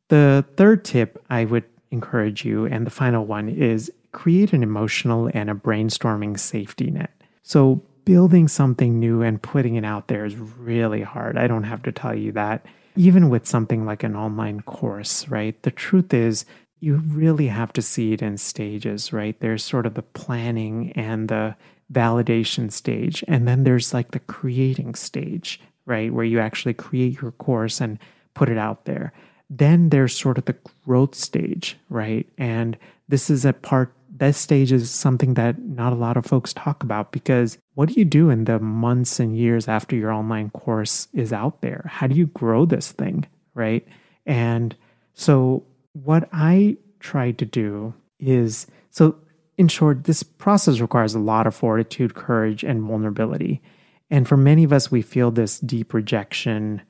The 0.09 0.45
third 0.57 0.85
tip 0.85 1.25
I 1.31 1.45
would 1.45 1.65
encourage 1.91 2.45
you, 2.45 2.67
and 2.67 2.87
the 2.87 2.91
final 2.91 3.25
one, 3.25 3.49
is 3.49 3.91
create 4.13 4.53
an 4.53 4.63
emotional 4.63 5.31
and 5.33 5.49
a 5.49 5.55
brainstorming 5.55 6.39
safety 6.39 6.91
net. 6.91 7.13
So 7.43 7.83
building 8.11 8.49
something 8.49 8.99
new 8.99 9.23
and 9.23 9.41
putting 9.41 9.77
it 9.77 9.85
out 9.85 10.09
there 10.09 10.25
is 10.25 10.37
really 10.37 11.01
hard. 11.01 11.39
I 11.39 11.47
don't 11.47 11.63
have 11.63 11.81
to 11.85 11.93
tell 11.93 12.13
you 12.13 12.33
that. 12.33 12.67
Even 12.97 13.29
with 13.29 13.47
something 13.47 13.87
like 13.87 14.03
an 14.03 14.17
online 14.17 14.63
course, 14.63 15.29
right? 15.29 15.63
The 15.63 15.71
truth 15.71 16.13
is, 16.13 16.45
you 16.81 16.97
really 16.97 17.47
have 17.47 17.73
to 17.75 17.81
see 17.81 18.13
it 18.13 18.21
in 18.21 18.37
stages, 18.37 19.13
right? 19.13 19.39
There's 19.39 19.63
sort 19.63 19.87
of 19.87 19.95
the 19.95 20.03
planning 20.03 20.91
and 20.97 21.29
the 21.29 21.55
validation 21.93 22.73
stage. 22.73 23.23
And 23.29 23.47
then 23.47 23.63
there's 23.63 23.95
like 23.95 24.11
the 24.11 24.19
creating 24.19 24.97
stage, 24.97 25.61
right? 25.87 26.13
Where 26.13 26.25
you 26.25 26.41
actually 26.41 26.75
create 26.75 27.23
your 27.23 27.31
course 27.31 27.81
and 27.81 27.97
put 28.35 28.49
it 28.49 28.59
out 28.59 28.87
there. 28.87 29.13
Then 29.49 29.91
there's 29.91 30.17
sort 30.17 30.37
of 30.37 30.47
the 30.47 30.57
growth 30.85 31.15
stage, 31.15 31.77
right? 31.89 32.27
And 32.37 32.77
this 33.09 33.31
is 33.31 33.45
a 33.45 33.53
part 33.53 33.93
this 34.13 34.37
stage 34.37 34.73
is 34.73 34.91
something 34.91 35.35
that 35.35 35.59
not 35.61 35.93
a 35.93 35.97
lot 35.97 36.17
of 36.17 36.27
folks 36.27 36.53
talk 36.53 36.83
about 36.83 37.13
because 37.13 37.59
what 37.75 37.89
do 37.89 37.95
you 37.95 38.05
do 38.05 38.29
in 38.29 38.45
the 38.45 38.59
months 38.59 39.21
and 39.21 39.37
years 39.37 39.69
after 39.69 39.95
your 39.97 40.13
online 40.13 40.51
course 40.51 41.09
is 41.13 41.33
out 41.33 41.61
there? 41.63 41.85
How 41.87 42.07
do 42.07 42.15
you 42.15 42.27
grow 42.27 42.67
this 42.67 42.93
thing, 42.93 43.27
right? 43.55 43.87
And 44.27 44.75
so, 45.15 45.65
what 45.93 46.29
I 46.33 46.77
try 47.01 47.33
to 47.33 47.45
do 47.45 47.95
is 48.19 48.67
so, 48.91 49.17
in 49.57 49.69
short, 49.69 50.05
this 50.05 50.23
process 50.23 50.81
requires 50.81 51.15
a 51.15 51.19
lot 51.19 51.47
of 51.47 51.55
fortitude, 51.55 52.15
courage, 52.15 52.65
and 52.65 52.83
vulnerability. 52.83 53.63
And 54.11 54.27
for 54.27 54.37
many 54.37 54.65
of 54.65 54.73
us, 54.73 54.91
we 54.91 55.03
feel 55.03 55.31
this 55.31 55.61
deep 55.61 55.95
rejection. 55.95 56.83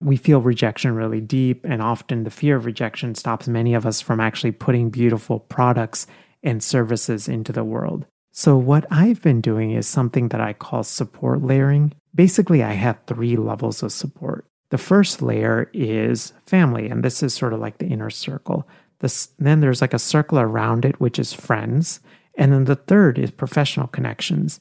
We 0.00 0.16
feel 0.16 0.40
rejection 0.40 0.94
really 0.94 1.20
deep, 1.20 1.64
and 1.64 1.82
often 1.82 2.24
the 2.24 2.30
fear 2.30 2.56
of 2.56 2.64
rejection 2.64 3.14
stops 3.14 3.46
many 3.46 3.74
of 3.74 3.86
us 3.86 4.00
from 4.00 4.20
actually 4.20 4.52
putting 4.52 4.90
beautiful 4.90 5.40
products 5.40 6.06
and 6.42 6.62
services 6.62 7.28
into 7.28 7.52
the 7.52 7.64
world. 7.64 8.06
So, 8.32 8.56
what 8.56 8.86
I've 8.90 9.20
been 9.20 9.40
doing 9.40 9.72
is 9.72 9.86
something 9.86 10.28
that 10.28 10.40
I 10.40 10.54
call 10.54 10.84
support 10.84 11.42
layering. 11.42 11.92
Basically, 12.14 12.62
I 12.62 12.72
have 12.72 12.98
three 13.06 13.36
levels 13.36 13.82
of 13.82 13.92
support. 13.92 14.46
The 14.70 14.78
first 14.78 15.20
layer 15.20 15.68
is 15.74 16.32
family, 16.46 16.88
and 16.88 17.04
this 17.04 17.22
is 17.22 17.34
sort 17.34 17.52
of 17.52 17.60
like 17.60 17.78
the 17.78 17.88
inner 17.88 18.08
circle. 18.08 18.66
This, 19.00 19.28
then 19.38 19.60
there's 19.60 19.82
like 19.82 19.92
a 19.92 19.98
circle 19.98 20.38
around 20.38 20.86
it, 20.86 20.98
which 20.98 21.18
is 21.18 21.34
friends. 21.34 22.00
And 22.36 22.52
then 22.52 22.64
the 22.64 22.76
third 22.76 23.18
is 23.18 23.30
professional 23.30 23.86
connections. 23.88 24.60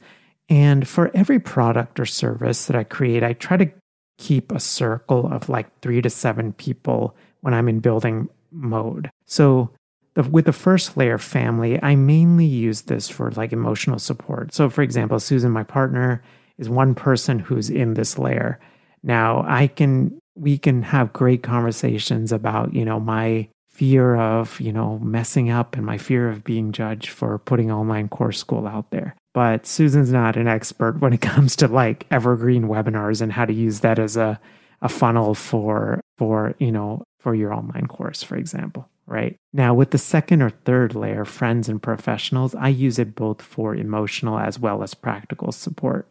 And 0.50 0.86
for 0.86 1.10
every 1.14 1.40
product 1.40 1.98
or 1.98 2.06
service 2.06 2.66
that 2.66 2.76
I 2.76 2.84
create, 2.84 3.24
I 3.24 3.34
try 3.34 3.56
to 3.56 3.72
keep 4.18 4.52
a 4.52 4.60
circle 4.60 5.32
of 5.32 5.48
like 5.48 5.80
three 5.80 6.02
to 6.02 6.10
seven 6.10 6.52
people 6.52 7.16
when 7.40 7.54
I'm 7.54 7.70
in 7.70 7.80
building 7.80 8.28
mode. 8.52 9.10
So 9.26 9.72
with 10.30 10.46
the 10.46 10.54
first 10.54 10.98
layer 10.98 11.18
family, 11.18 11.82
I 11.82 11.96
mainly 11.96 12.46
use 12.46 12.84
this 12.84 13.10
for 13.10 13.32
like 13.32 13.54
emotional 13.54 14.00
support. 14.00 14.54
So, 14.54 14.70
for 14.70 14.82
example, 14.82 15.20
Susan, 15.20 15.52
my 15.52 15.64
partner, 15.64 16.22
is 16.58 16.70
one 16.70 16.94
person 16.96 17.40
who's 17.40 17.70
in 17.70 17.94
this 17.94 18.18
layer. 18.20 18.60
Now, 19.04 19.46
I 19.48 19.68
can 19.68 20.20
we 20.36 20.58
can 20.58 20.82
have 20.84 21.14
great 21.14 21.44
conversations 21.44 22.32
about 22.32 22.74
you 22.74 22.86
know 22.86 23.00
my 23.00 23.48
fear 23.70 24.16
of 24.16 24.60
you 24.60 24.72
know 24.72 25.00
messing 25.00 25.50
up 25.50 25.76
and 25.76 25.86
my 25.86 25.98
fear 25.98 26.30
of 26.30 26.44
being 26.44 26.72
judged 26.72 27.10
for 27.10 27.40
putting 27.40 27.72
online 27.72 28.10
course 28.10 28.38
school 28.38 28.68
out 28.68 28.92
there. 28.92 29.16
But 29.34 29.66
Susan's 29.66 30.12
not 30.12 30.36
an 30.36 30.48
expert 30.48 31.00
when 31.00 31.14
it 31.14 31.22
comes 31.32 31.56
to 31.58 31.68
like 31.68 32.06
evergreen 32.12 32.64
webinars 32.64 33.22
and 33.22 33.32
how 33.32 33.46
to 33.46 33.54
use 33.54 33.80
that 33.80 34.00
as 34.00 34.18
a 34.18 34.40
a 34.82 34.90
funnel 34.90 35.36
for 35.36 36.02
for 36.18 36.56
you 36.60 36.72
know 36.72 37.04
for 37.20 37.36
your 37.36 37.54
online 37.54 37.88
course, 37.88 38.24
for 38.24 38.36
example 38.36 38.90
right? 39.06 39.38
Now, 39.54 39.74
with 39.74 39.92
the 39.92 39.98
second 39.98 40.42
or 40.42 40.50
third 40.50 40.96
layer, 40.96 41.26
friends 41.26 41.68
and 41.68 41.82
professionals, 41.82 42.56
I 42.56 42.70
use 42.70 43.00
it 43.00 43.16
both 43.16 43.42
for 43.42 43.76
emotional 43.76 44.40
as 44.40 44.60
well 44.60 44.84
as 44.84 44.94
practical 44.94 45.52
support. 45.52 46.08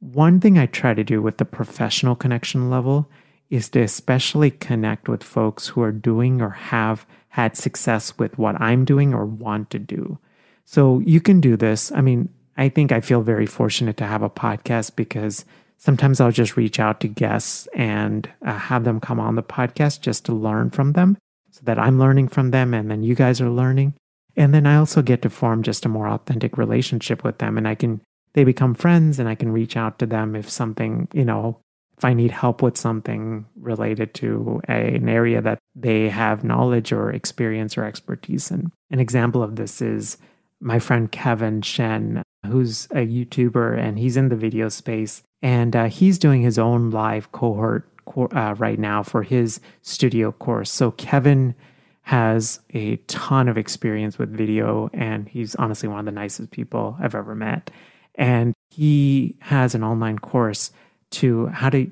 One 0.00 0.40
thing 0.40 0.58
I 0.58 0.66
try 0.66 0.94
to 0.94 1.04
do 1.04 1.22
with 1.22 1.38
the 1.38 1.44
professional 1.44 2.14
connection 2.14 2.70
level 2.70 3.08
is 3.50 3.68
to 3.70 3.80
especially 3.80 4.50
connect 4.50 5.08
with 5.08 5.22
folks 5.22 5.68
who 5.68 5.82
are 5.82 5.92
doing 5.92 6.42
or 6.42 6.50
have 6.50 7.06
had 7.28 7.56
success 7.56 8.18
with 8.18 8.36
what 8.38 8.60
I'm 8.60 8.84
doing 8.84 9.14
or 9.14 9.24
want 9.24 9.70
to 9.70 9.78
do. 9.78 10.18
So 10.64 11.00
you 11.00 11.20
can 11.20 11.40
do 11.40 11.56
this. 11.56 11.92
I 11.92 12.00
mean, 12.00 12.28
I 12.56 12.68
think 12.68 12.90
I 12.92 13.00
feel 13.00 13.22
very 13.22 13.46
fortunate 13.46 13.96
to 13.98 14.06
have 14.06 14.22
a 14.22 14.30
podcast 14.30 14.96
because 14.96 15.44
sometimes 15.76 16.20
I'll 16.20 16.30
just 16.30 16.56
reach 16.56 16.78
out 16.78 17.00
to 17.00 17.08
guests 17.08 17.68
and 17.74 18.28
uh, 18.44 18.58
have 18.58 18.84
them 18.84 19.00
come 19.00 19.20
on 19.20 19.34
the 19.34 19.42
podcast 19.42 20.00
just 20.00 20.24
to 20.26 20.32
learn 20.32 20.70
from 20.70 20.92
them 20.92 21.18
so 21.54 21.60
that 21.64 21.78
I'm 21.78 22.00
learning 22.00 22.28
from 22.28 22.50
them 22.50 22.74
and 22.74 22.90
then 22.90 23.04
you 23.04 23.14
guys 23.14 23.40
are 23.40 23.48
learning. 23.48 23.94
And 24.36 24.52
then 24.52 24.66
I 24.66 24.74
also 24.74 25.02
get 25.02 25.22
to 25.22 25.30
form 25.30 25.62
just 25.62 25.86
a 25.86 25.88
more 25.88 26.08
authentic 26.08 26.58
relationship 26.58 27.22
with 27.22 27.38
them 27.38 27.56
and 27.56 27.68
I 27.68 27.76
can 27.76 28.00
they 28.32 28.42
become 28.42 28.74
friends 28.74 29.20
and 29.20 29.28
I 29.28 29.36
can 29.36 29.52
reach 29.52 29.76
out 29.76 30.00
to 30.00 30.06
them 30.06 30.34
if 30.34 30.50
something, 30.50 31.06
you 31.14 31.24
know, 31.24 31.60
if 31.96 32.04
I 32.04 32.12
need 32.12 32.32
help 32.32 32.60
with 32.60 32.76
something 32.76 33.46
related 33.54 34.12
to 34.14 34.60
a, 34.68 34.96
an 34.96 35.08
area 35.08 35.40
that 35.40 35.60
they 35.76 36.08
have 36.08 36.42
knowledge 36.42 36.90
or 36.90 37.12
experience 37.12 37.78
or 37.78 37.84
expertise 37.84 38.50
in. 38.50 38.72
An 38.90 38.98
example 38.98 39.40
of 39.40 39.54
this 39.54 39.80
is 39.80 40.18
my 40.58 40.80
friend 40.80 41.12
Kevin 41.12 41.62
Shen, 41.62 42.24
who's 42.44 42.86
a 42.86 43.06
YouTuber 43.06 43.78
and 43.78 43.96
he's 43.96 44.16
in 44.16 44.28
the 44.28 44.36
video 44.36 44.68
space 44.68 45.22
and 45.40 45.76
uh, 45.76 45.84
he's 45.84 46.18
doing 46.18 46.42
his 46.42 46.58
own 46.58 46.90
live 46.90 47.30
cohort 47.30 47.88
uh, 48.16 48.54
right 48.58 48.78
now 48.78 49.02
for 49.02 49.22
his 49.22 49.60
studio 49.82 50.32
course. 50.32 50.70
So 50.70 50.90
Kevin 50.92 51.54
has 52.02 52.60
a 52.74 52.96
ton 53.06 53.48
of 53.48 53.56
experience 53.56 54.18
with 54.18 54.30
video, 54.30 54.90
and 54.92 55.28
he's 55.28 55.54
honestly 55.56 55.88
one 55.88 56.00
of 56.00 56.04
the 56.04 56.12
nicest 56.12 56.50
people 56.50 56.96
I've 57.00 57.14
ever 57.14 57.34
met. 57.34 57.70
And 58.16 58.52
he 58.70 59.36
has 59.40 59.74
an 59.74 59.82
online 59.82 60.18
course 60.18 60.70
to 61.12 61.46
how 61.46 61.70
to 61.70 61.90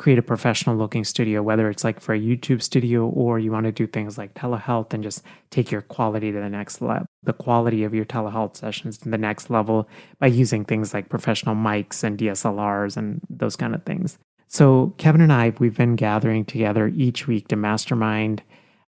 create 0.00 0.18
a 0.18 0.22
professional 0.22 0.76
looking 0.76 1.04
studio, 1.04 1.42
whether 1.42 1.68
it's 1.68 1.84
like 1.84 2.00
for 2.00 2.14
a 2.14 2.18
YouTube 2.18 2.62
studio 2.62 3.06
or 3.06 3.38
you 3.38 3.52
want 3.52 3.66
to 3.66 3.72
do 3.72 3.86
things 3.86 4.16
like 4.16 4.32
telehealth 4.32 4.94
and 4.94 5.02
just 5.02 5.22
take 5.50 5.70
your 5.70 5.82
quality 5.82 6.32
to 6.32 6.40
the 6.40 6.48
next 6.48 6.80
level, 6.80 7.04
the 7.22 7.34
quality 7.34 7.84
of 7.84 7.92
your 7.92 8.06
telehealth 8.06 8.56
sessions 8.56 8.96
to 8.96 9.10
the 9.10 9.18
next 9.18 9.50
level 9.50 9.86
by 10.18 10.26
using 10.26 10.64
things 10.64 10.94
like 10.94 11.10
professional 11.10 11.54
mics 11.54 12.02
and 12.02 12.18
DSLRs 12.18 12.96
and 12.96 13.20
those 13.28 13.56
kind 13.56 13.74
of 13.74 13.84
things. 13.84 14.16
So, 14.52 14.94
Kevin 14.98 15.20
and 15.20 15.32
I, 15.32 15.52
we've 15.60 15.76
been 15.76 15.94
gathering 15.94 16.44
together 16.44 16.88
each 16.88 17.28
week 17.28 17.46
to 17.48 17.56
mastermind. 17.56 18.42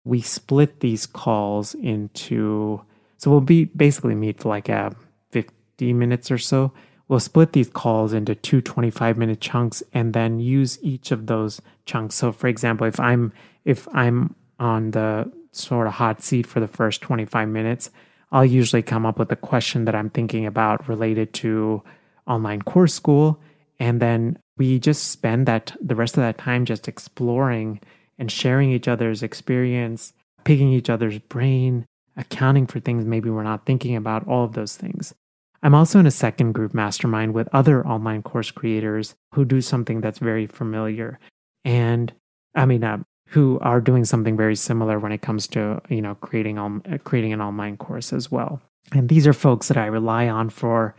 We 0.03 0.19
split 0.19 0.81
these 0.81 1.05
calls 1.05 1.73
into, 1.75 2.81
so 3.17 3.31
we'll 3.31 3.39
be 3.39 3.63
basically 3.63 4.15
meet 4.15 4.41
for 4.41 4.49
like 4.49 4.67
a 4.67 4.93
50 5.31 5.93
minutes 5.93 6.29
or 6.29 6.37
so. 6.37 6.73
we'll 7.07 7.21
split 7.21 7.53
these 7.53 7.69
calls 7.69 8.11
into 8.11 8.35
two 8.35 8.59
25 8.59 9.17
minute 9.17 9.39
chunks 9.39 9.81
and 9.93 10.13
then 10.13 10.41
use 10.41 10.77
each 10.81 11.11
of 11.11 11.27
those 11.27 11.61
chunks. 11.85 12.15
So 12.15 12.33
for 12.33 12.47
example, 12.47 12.85
if 12.85 12.99
I'm 12.99 13.31
if 13.63 13.87
I'm 13.93 14.35
on 14.59 14.91
the 14.91 15.31
sort 15.53 15.87
of 15.87 15.93
hot 15.93 16.21
seat 16.21 16.45
for 16.47 16.59
the 16.59 16.67
first 16.67 16.99
25 17.01 17.47
minutes, 17.47 17.91
I'll 18.29 18.43
usually 18.43 18.81
come 18.81 19.05
up 19.05 19.17
with 19.17 19.31
a 19.31 19.37
question 19.37 19.85
that 19.85 19.95
I'm 19.95 20.09
thinking 20.09 20.45
about 20.45 20.89
related 20.89 21.33
to 21.35 21.81
online 22.27 22.61
course 22.61 22.93
school 22.93 23.39
and 23.79 24.01
then 24.01 24.37
we 24.57 24.79
just 24.79 25.09
spend 25.11 25.45
that 25.47 25.75
the 25.81 25.95
rest 25.95 26.17
of 26.17 26.21
that 26.21 26.37
time 26.37 26.65
just 26.65 26.87
exploring 26.87 27.79
and 28.17 28.31
sharing 28.31 28.71
each 28.71 28.87
other's 28.87 29.23
experience, 29.23 30.13
picking 30.43 30.71
each 30.71 30.89
other's 30.89 31.19
brain, 31.19 31.85
accounting 32.15 32.65
for 32.65 32.79
things 32.79 33.05
maybe 33.05 33.29
we're 33.29 33.43
not 33.43 33.65
thinking 33.65 33.95
about, 33.95 34.27
all 34.27 34.45
of 34.45 34.53
those 34.53 34.77
things. 34.77 35.13
I'm 35.63 35.75
also 35.75 35.99
in 35.99 36.05
a 36.05 36.11
second 36.11 36.53
group 36.53 36.73
mastermind 36.73 37.33
with 37.33 37.49
other 37.51 37.85
online 37.87 38.21
course 38.21 38.51
creators 38.51 39.15
who 39.33 39.45
do 39.45 39.61
something 39.61 39.99
that's 39.99 40.19
very 40.19 40.45
familiar. 40.45 41.19
And 41.63 42.13
I 42.53 42.65
mean, 42.65 42.83
uh, 42.83 42.99
who 43.29 43.57
are 43.61 43.81
doing 43.81 44.05
something 44.05 44.37
very 44.37 44.55
similar 44.55 44.99
when 44.99 45.11
it 45.11 45.23
comes 45.23 45.47
to, 45.47 45.81
you 45.89 46.01
know, 46.01 46.15
creating, 46.15 46.59
um, 46.59 46.83
creating 47.03 47.33
an 47.33 47.41
online 47.41 47.77
course 47.77 48.13
as 48.13 48.31
well. 48.31 48.61
And 48.91 49.09
these 49.09 49.25
are 49.25 49.33
folks 49.33 49.67
that 49.67 49.77
I 49.77 49.87
rely 49.87 50.29
on 50.29 50.49
for 50.49 50.95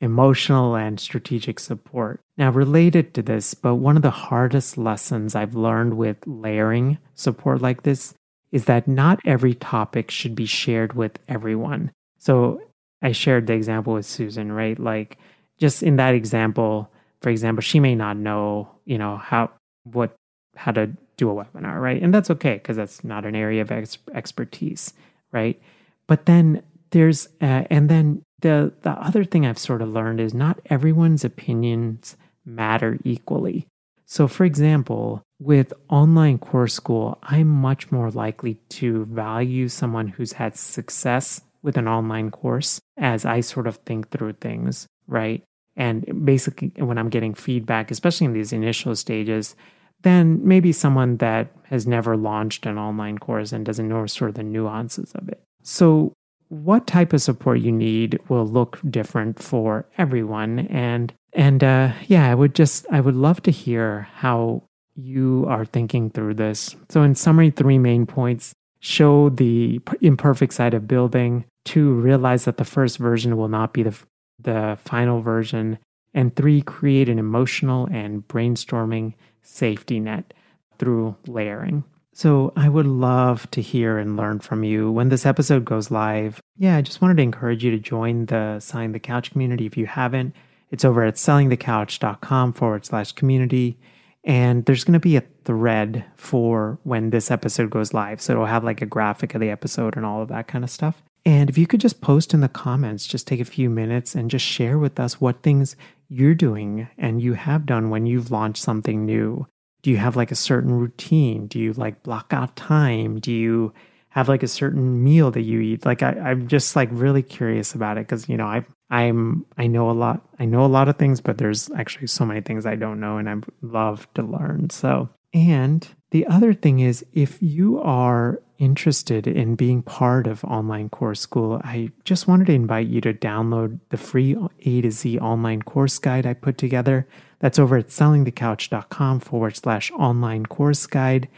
emotional 0.00 0.76
and 0.76 1.00
strategic 1.00 1.58
support. 1.58 2.20
Now, 2.36 2.50
related 2.50 3.14
to 3.14 3.22
this, 3.22 3.54
but 3.54 3.76
one 3.76 3.96
of 3.96 4.02
the 4.02 4.10
hardest 4.10 4.78
lessons 4.78 5.34
I've 5.34 5.54
learned 5.54 5.96
with 5.96 6.16
layering 6.26 6.98
support 7.14 7.60
like 7.60 7.82
this 7.82 8.14
is 8.52 8.64
that 8.66 8.88
not 8.88 9.20
every 9.26 9.54
topic 9.54 10.10
should 10.10 10.34
be 10.34 10.46
shared 10.46 10.94
with 10.94 11.18
everyone. 11.28 11.90
So 12.18 12.62
I 13.02 13.12
shared 13.12 13.46
the 13.46 13.52
example 13.54 13.94
with 13.94 14.06
Susan, 14.06 14.52
right? 14.52 14.78
Like 14.78 15.18
just 15.58 15.82
in 15.82 15.96
that 15.96 16.14
example, 16.14 16.90
for 17.20 17.30
example, 17.30 17.62
she 17.62 17.80
may 17.80 17.94
not 17.94 18.16
know, 18.16 18.70
you 18.84 18.98
know, 18.98 19.16
how 19.16 19.50
what 19.84 20.14
how 20.56 20.72
to 20.72 20.90
do 21.16 21.30
a 21.30 21.34
webinar, 21.44 21.80
right? 21.80 22.02
And 22.02 22.14
that's 22.14 22.30
okay 22.30 22.54
because 22.54 22.76
that's 22.76 23.04
not 23.04 23.24
an 23.24 23.34
area 23.36 23.62
of 23.62 23.70
ex- 23.70 23.98
expertise, 24.14 24.92
right? 25.32 25.60
But 26.06 26.26
then 26.26 26.62
there's 26.90 27.28
uh, 27.40 27.64
and 27.70 27.88
then 27.88 28.22
the 28.40 28.72
the 28.82 28.90
other 28.90 29.24
thing 29.24 29.46
I've 29.46 29.58
sort 29.58 29.82
of 29.82 29.90
learned 29.92 30.20
is 30.20 30.34
not 30.34 30.60
everyone's 30.66 31.24
opinions 31.24 32.16
matter 32.44 32.98
equally. 33.04 33.66
So 34.06 34.26
for 34.26 34.44
example, 34.44 35.22
with 35.40 35.72
online 35.88 36.38
course 36.38 36.74
school, 36.74 37.18
I'm 37.22 37.48
much 37.48 37.92
more 37.92 38.10
likely 38.10 38.54
to 38.70 39.04
value 39.06 39.68
someone 39.68 40.08
who's 40.08 40.32
had 40.32 40.56
success 40.56 41.42
with 41.62 41.76
an 41.76 41.88
online 41.88 42.30
course 42.30 42.80
as 42.96 43.24
I 43.24 43.40
sort 43.40 43.66
of 43.66 43.76
think 43.78 44.10
through 44.10 44.34
things, 44.34 44.86
right? 45.06 45.42
And 45.76 46.24
basically, 46.24 46.72
when 46.76 46.98
I'm 46.98 47.08
getting 47.08 47.34
feedback, 47.34 47.90
especially 47.90 48.24
in 48.24 48.32
these 48.32 48.52
initial 48.52 48.96
stages, 48.96 49.54
then 50.02 50.40
maybe 50.46 50.72
someone 50.72 51.16
that 51.18 51.52
has 51.64 51.86
never 51.86 52.16
launched 52.16 52.66
an 52.66 52.78
online 52.78 53.18
course 53.18 53.52
and 53.52 53.64
doesn't 53.64 53.88
know 53.88 54.06
sort 54.06 54.30
of 54.30 54.36
the 54.36 54.42
nuances 54.42 55.12
of 55.12 55.28
it. 55.28 55.42
So, 55.62 56.12
what 56.48 56.86
type 56.86 57.12
of 57.12 57.22
support 57.22 57.60
you 57.60 57.72
need 57.72 58.18
will 58.28 58.46
look 58.46 58.78
different 58.88 59.42
for 59.42 59.86
everyone. 59.98 60.60
And 60.68 61.12
and 61.32 61.62
uh, 61.62 61.92
yeah, 62.06 62.30
I 62.30 62.34
would 62.34 62.54
just 62.54 62.86
I 62.90 63.00
would 63.00 63.16
love 63.16 63.42
to 63.42 63.50
hear 63.50 64.08
how 64.14 64.62
you 64.98 65.46
are 65.48 65.64
thinking 65.64 66.10
through 66.10 66.34
this. 66.34 66.74
So, 66.88 67.02
in 67.02 67.14
summary, 67.14 67.50
three 67.50 67.78
main 67.78 68.06
points 68.06 68.52
show 68.80 69.28
the 69.30 69.80
imperfect 70.00 70.52
side 70.52 70.74
of 70.74 70.88
building, 70.88 71.44
two, 71.64 71.92
realize 71.92 72.44
that 72.44 72.56
the 72.56 72.64
first 72.64 72.98
version 72.98 73.36
will 73.36 73.48
not 73.48 73.72
be 73.72 73.82
the, 73.84 73.96
the 74.40 74.78
final 74.84 75.20
version, 75.20 75.78
and 76.14 76.34
three, 76.34 76.62
create 76.62 77.08
an 77.08 77.18
emotional 77.18 77.88
and 77.90 78.26
brainstorming 78.26 79.14
safety 79.42 80.00
net 80.00 80.34
through 80.78 81.16
layering. 81.26 81.84
So, 82.18 82.52
I 82.56 82.68
would 82.68 82.84
love 82.84 83.48
to 83.52 83.62
hear 83.62 83.96
and 83.96 84.16
learn 84.16 84.40
from 84.40 84.64
you 84.64 84.90
when 84.90 85.08
this 85.08 85.24
episode 85.24 85.64
goes 85.64 85.92
live. 85.92 86.42
Yeah, 86.56 86.76
I 86.76 86.82
just 86.82 87.00
wanted 87.00 87.18
to 87.18 87.22
encourage 87.22 87.62
you 87.62 87.70
to 87.70 87.78
join 87.78 88.26
the 88.26 88.58
Selling 88.58 88.90
the 88.90 88.98
Couch 88.98 89.30
community 89.30 89.66
if 89.66 89.76
you 89.76 89.86
haven't. 89.86 90.34
It's 90.72 90.84
over 90.84 91.04
at 91.04 91.14
sellingthecouch.com 91.14 92.54
forward 92.54 92.84
slash 92.84 93.12
community. 93.12 93.78
And 94.24 94.64
there's 94.64 94.82
going 94.82 94.94
to 94.94 94.98
be 94.98 95.16
a 95.16 95.22
thread 95.44 96.06
for 96.16 96.80
when 96.82 97.10
this 97.10 97.30
episode 97.30 97.70
goes 97.70 97.94
live. 97.94 98.20
So 98.20 98.32
it'll 98.32 98.46
have 98.46 98.64
like 98.64 98.82
a 98.82 98.86
graphic 98.86 99.36
of 99.36 99.40
the 99.40 99.50
episode 99.50 99.96
and 99.96 100.04
all 100.04 100.20
of 100.20 100.28
that 100.30 100.48
kind 100.48 100.64
of 100.64 100.70
stuff. 100.70 101.00
And 101.24 101.48
if 101.48 101.56
you 101.56 101.68
could 101.68 101.80
just 101.80 102.00
post 102.00 102.34
in 102.34 102.40
the 102.40 102.48
comments, 102.48 103.06
just 103.06 103.28
take 103.28 103.38
a 103.38 103.44
few 103.44 103.70
minutes 103.70 104.16
and 104.16 104.28
just 104.28 104.44
share 104.44 104.76
with 104.76 104.98
us 104.98 105.20
what 105.20 105.44
things 105.44 105.76
you're 106.08 106.34
doing 106.34 106.88
and 106.98 107.22
you 107.22 107.34
have 107.34 107.64
done 107.64 107.90
when 107.90 108.06
you've 108.06 108.32
launched 108.32 108.60
something 108.60 109.06
new. 109.06 109.46
Do 109.88 109.92
you 109.92 109.96
have 110.00 110.16
like 110.16 110.30
a 110.30 110.34
certain 110.34 110.70
routine? 110.70 111.46
Do 111.46 111.58
you 111.58 111.72
like 111.72 112.02
block 112.02 112.34
out 112.34 112.56
time? 112.56 113.20
Do 113.20 113.32
you 113.32 113.72
have 114.10 114.28
like 114.28 114.42
a 114.42 114.46
certain 114.46 115.02
meal 115.02 115.30
that 115.30 115.40
you 115.40 115.60
eat? 115.60 115.86
Like 115.86 116.02
I, 116.02 116.10
I'm 116.10 116.46
just 116.46 116.76
like 116.76 116.90
really 116.92 117.22
curious 117.22 117.74
about 117.74 117.96
it 117.96 118.06
because 118.06 118.28
you 118.28 118.36
know 118.36 118.44
I 118.44 118.66
I'm 118.90 119.46
I 119.56 119.66
know 119.66 119.90
a 119.90 119.92
lot 119.92 120.28
I 120.38 120.44
know 120.44 120.62
a 120.62 120.68
lot 120.68 120.90
of 120.90 120.98
things, 120.98 121.22
but 121.22 121.38
there's 121.38 121.70
actually 121.70 122.08
so 122.08 122.26
many 122.26 122.42
things 122.42 122.66
I 122.66 122.76
don't 122.76 123.00
know 123.00 123.16
and 123.16 123.30
I 123.30 123.36
love 123.62 124.06
to 124.12 124.22
learn. 124.22 124.68
So 124.68 125.08
and 125.32 125.88
the 126.10 126.26
other 126.26 126.52
thing 126.52 126.80
is 126.80 127.02
if 127.14 127.38
you 127.40 127.80
are 127.80 128.42
interested 128.58 129.26
in 129.26 129.54
being 129.54 129.82
part 129.82 130.26
of 130.26 130.44
online 130.44 130.88
course 130.88 131.20
school, 131.20 131.60
I 131.64 131.90
just 132.04 132.26
wanted 132.26 132.48
to 132.48 132.52
invite 132.52 132.88
you 132.88 133.00
to 133.02 133.14
download 133.14 133.78
the 133.90 133.96
free 133.96 134.36
A 134.64 134.80
to 134.80 134.90
Z 134.90 135.18
online 135.18 135.62
course 135.62 135.98
guide 135.98 136.26
I 136.26 136.34
put 136.34 136.58
together. 136.58 137.06
That's 137.38 137.58
over 137.58 137.76
at 137.76 137.88
sellingthecouch.com 137.88 139.20
forward 139.20 139.56
slash 139.56 139.90
online 139.92 140.46
course 140.46 140.86
guide. 140.86 141.28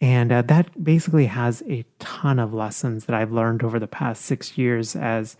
And 0.00 0.32
uh, 0.32 0.42
that 0.42 0.82
basically 0.82 1.26
has 1.26 1.62
a 1.68 1.84
ton 2.00 2.38
of 2.38 2.52
lessons 2.52 3.06
that 3.06 3.14
I've 3.14 3.32
learned 3.32 3.62
over 3.62 3.78
the 3.78 3.86
past 3.86 4.24
six 4.24 4.58
years 4.58 4.96
as 4.96 5.36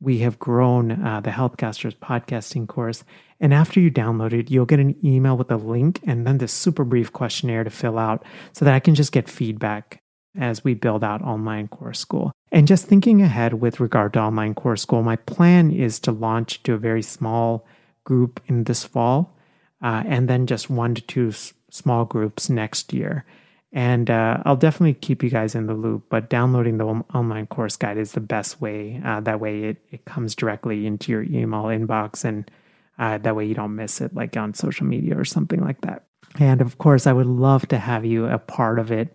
we 0.00 0.18
have 0.18 0.38
grown 0.38 1.04
uh, 1.04 1.20
the 1.20 1.30
Healthcasters 1.30 1.96
podcasting 1.96 2.68
course. 2.68 3.02
And 3.40 3.52
after 3.52 3.80
you 3.80 3.90
download 3.90 4.32
it, 4.32 4.50
you'll 4.50 4.66
get 4.66 4.78
an 4.78 4.94
email 5.04 5.36
with 5.36 5.50
a 5.50 5.56
link 5.56 6.00
and 6.06 6.26
then 6.26 6.38
this 6.38 6.52
super 6.52 6.84
brief 6.84 7.12
questionnaire 7.12 7.64
to 7.64 7.70
fill 7.70 7.98
out 7.98 8.24
so 8.52 8.64
that 8.64 8.74
I 8.74 8.80
can 8.80 8.94
just 8.94 9.12
get 9.12 9.28
feedback 9.28 10.00
as 10.38 10.64
we 10.64 10.74
build 10.74 11.02
out 11.02 11.22
online 11.22 11.68
course 11.68 11.98
school. 11.98 12.32
And 12.52 12.68
just 12.68 12.86
thinking 12.86 13.22
ahead 13.22 13.54
with 13.54 13.80
regard 13.80 14.12
to 14.14 14.20
online 14.20 14.54
course 14.54 14.82
school, 14.82 15.02
my 15.02 15.16
plan 15.16 15.70
is 15.70 15.98
to 16.00 16.12
launch 16.12 16.62
to 16.64 16.74
a 16.74 16.78
very 16.78 17.02
small 17.02 17.66
group 18.04 18.40
in 18.46 18.64
this 18.64 18.84
fall 18.84 19.36
uh, 19.82 20.02
and 20.06 20.28
then 20.28 20.46
just 20.46 20.70
one 20.70 20.94
to 20.94 21.02
two 21.02 21.28
s- 21.28 21.52
small 21.70 22.04
groups 22.04 22.48
next 22.48 22.92
year. 22.92 23.24
And 23.72 24.08
uh, 24.08 24.42
I'll 24.44 24.56
definitely 24.56 24.94
keep 24.94 25.22
you 25.22 25.28
guys 25.28 25.54
in 25.54 25.66
the 25.66 25.74
loop, 25.74 26.04
but 26.08 26.30
downloading 26.30 26.78
the 26.78 26.86
online 26.86 27.46
course 27.46 27.76
guide 27.76 27.98
is 27.98 28.12
the 28.12 28.20
best 28.20 28.60
way. 28.60 29.02
Uh, 29.04 29.20
that 29.20 29.40
way 29.40 29.64
it, 29.64 29.76
it 29.90 30.04
comes 30.06 30.34
directly 30.34 30.86
into 30.86 31.12
your 31.12 31.24
email 31.24 31.64
inbox, 31.64 32.24
and 32.24 32.50
uh, 32.98 33.18
that 33.18 33.36
way 33.36 33.44
you 33.44 33.54
don't 33.54 33.74
miss 33.74 34.00
it 34.00 34.14
like 34.14 34.36
on 34.36 34.54
social 34.54 34.86
media 34.86 35.18
or 35.18 35.24
something 35.24 35.60
like 35.60 35.82
that. 35.82 36.04
And 36.38 36.60
of 36.60 36.78
course, 36.78 37.06
I 37.06 37.12
would 37.12 37.26
love 37.26 37.68
to 37.68 37.78
have 37.78 38.04
you 38.04 38.26
a 38.26 38.38
part 38.38 38.78
of 38.78 38.90
it 38.90 39.12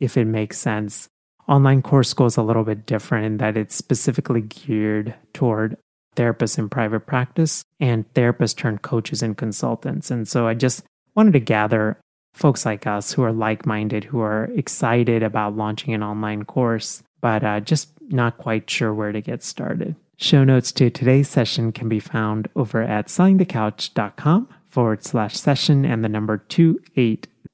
if 0.00 0.16
it 0.16 0.26
makes 0.26 0.58
sense. 0.58 1.08
Online 1.48 1.82
course 1.82 2.08
school 2.10 2.26
is 2.26 2.36
a 2.36 2.42
little 2.42 2.64
bit 2.64 2.86
different 2.86 3.26
in 3.26 3.36
that 3.38 3.56
it's 3.56 3.74
specifically 3.74 4.42
geared 4.42 5.14
toward 5.32 5.76
therapists 6.16 6.58
in 6.58 6.68
private 6.68 7.00
practice 7.00 7.62
and 7.80 8.12
therapists 8.14 8.56
turned 8.56 8.82
coaches 8.82 9.22
and 9.22 9.36
consultants. 9.36 10.10
And 10.10 10.28
so 10.28 10.46
I 10.46 10.54
just 10.54 10.84
wanted 11.14 11.32
to 11.32 11.40
gather 11.40 11.98
folks 12.34 12.66
like 12.66 12.86
us 12.86 13.12
who 13.12 13.22
are 13.22 13.32
like 13.32 13.66
minded, 13.66 14.04
who 14.04 14.20
are 14.20 14.50
excited 14.54 15.22
about 15.22 15.56
launching 15.56 15.94
an 15.94 16.02
online 16.02 16.44
course, 16.44 17.02
but 17.20 17.42
uh, 17.42 17.60
just 17.60 17.88
not 18.10 18.38
quite 18.38 18.68
sure 18.68 18.92
where 18.92 19.12
to 19.12 19.20
get 19.20 19.42
started. 19.42 19.96
Show 20.16 20.44
notes 20.44 20.72
to 20.72 20.90
today's 20.90 21.28
session 21.28 21.72
can 21.72 21.88
be 21.88 22.00
found 22.00 22.48
over 22.56 22.82
at 22.82 23.06
sellingthecouch.com 23.06 24.48
forward 24.68 25.04
slash 25.04 25.36
session 25.36 25.84
and 25.84 26.04
the 26.04 26.08
number 26.08 26.38
two 26.38 26.80
eight. 26.96 27.26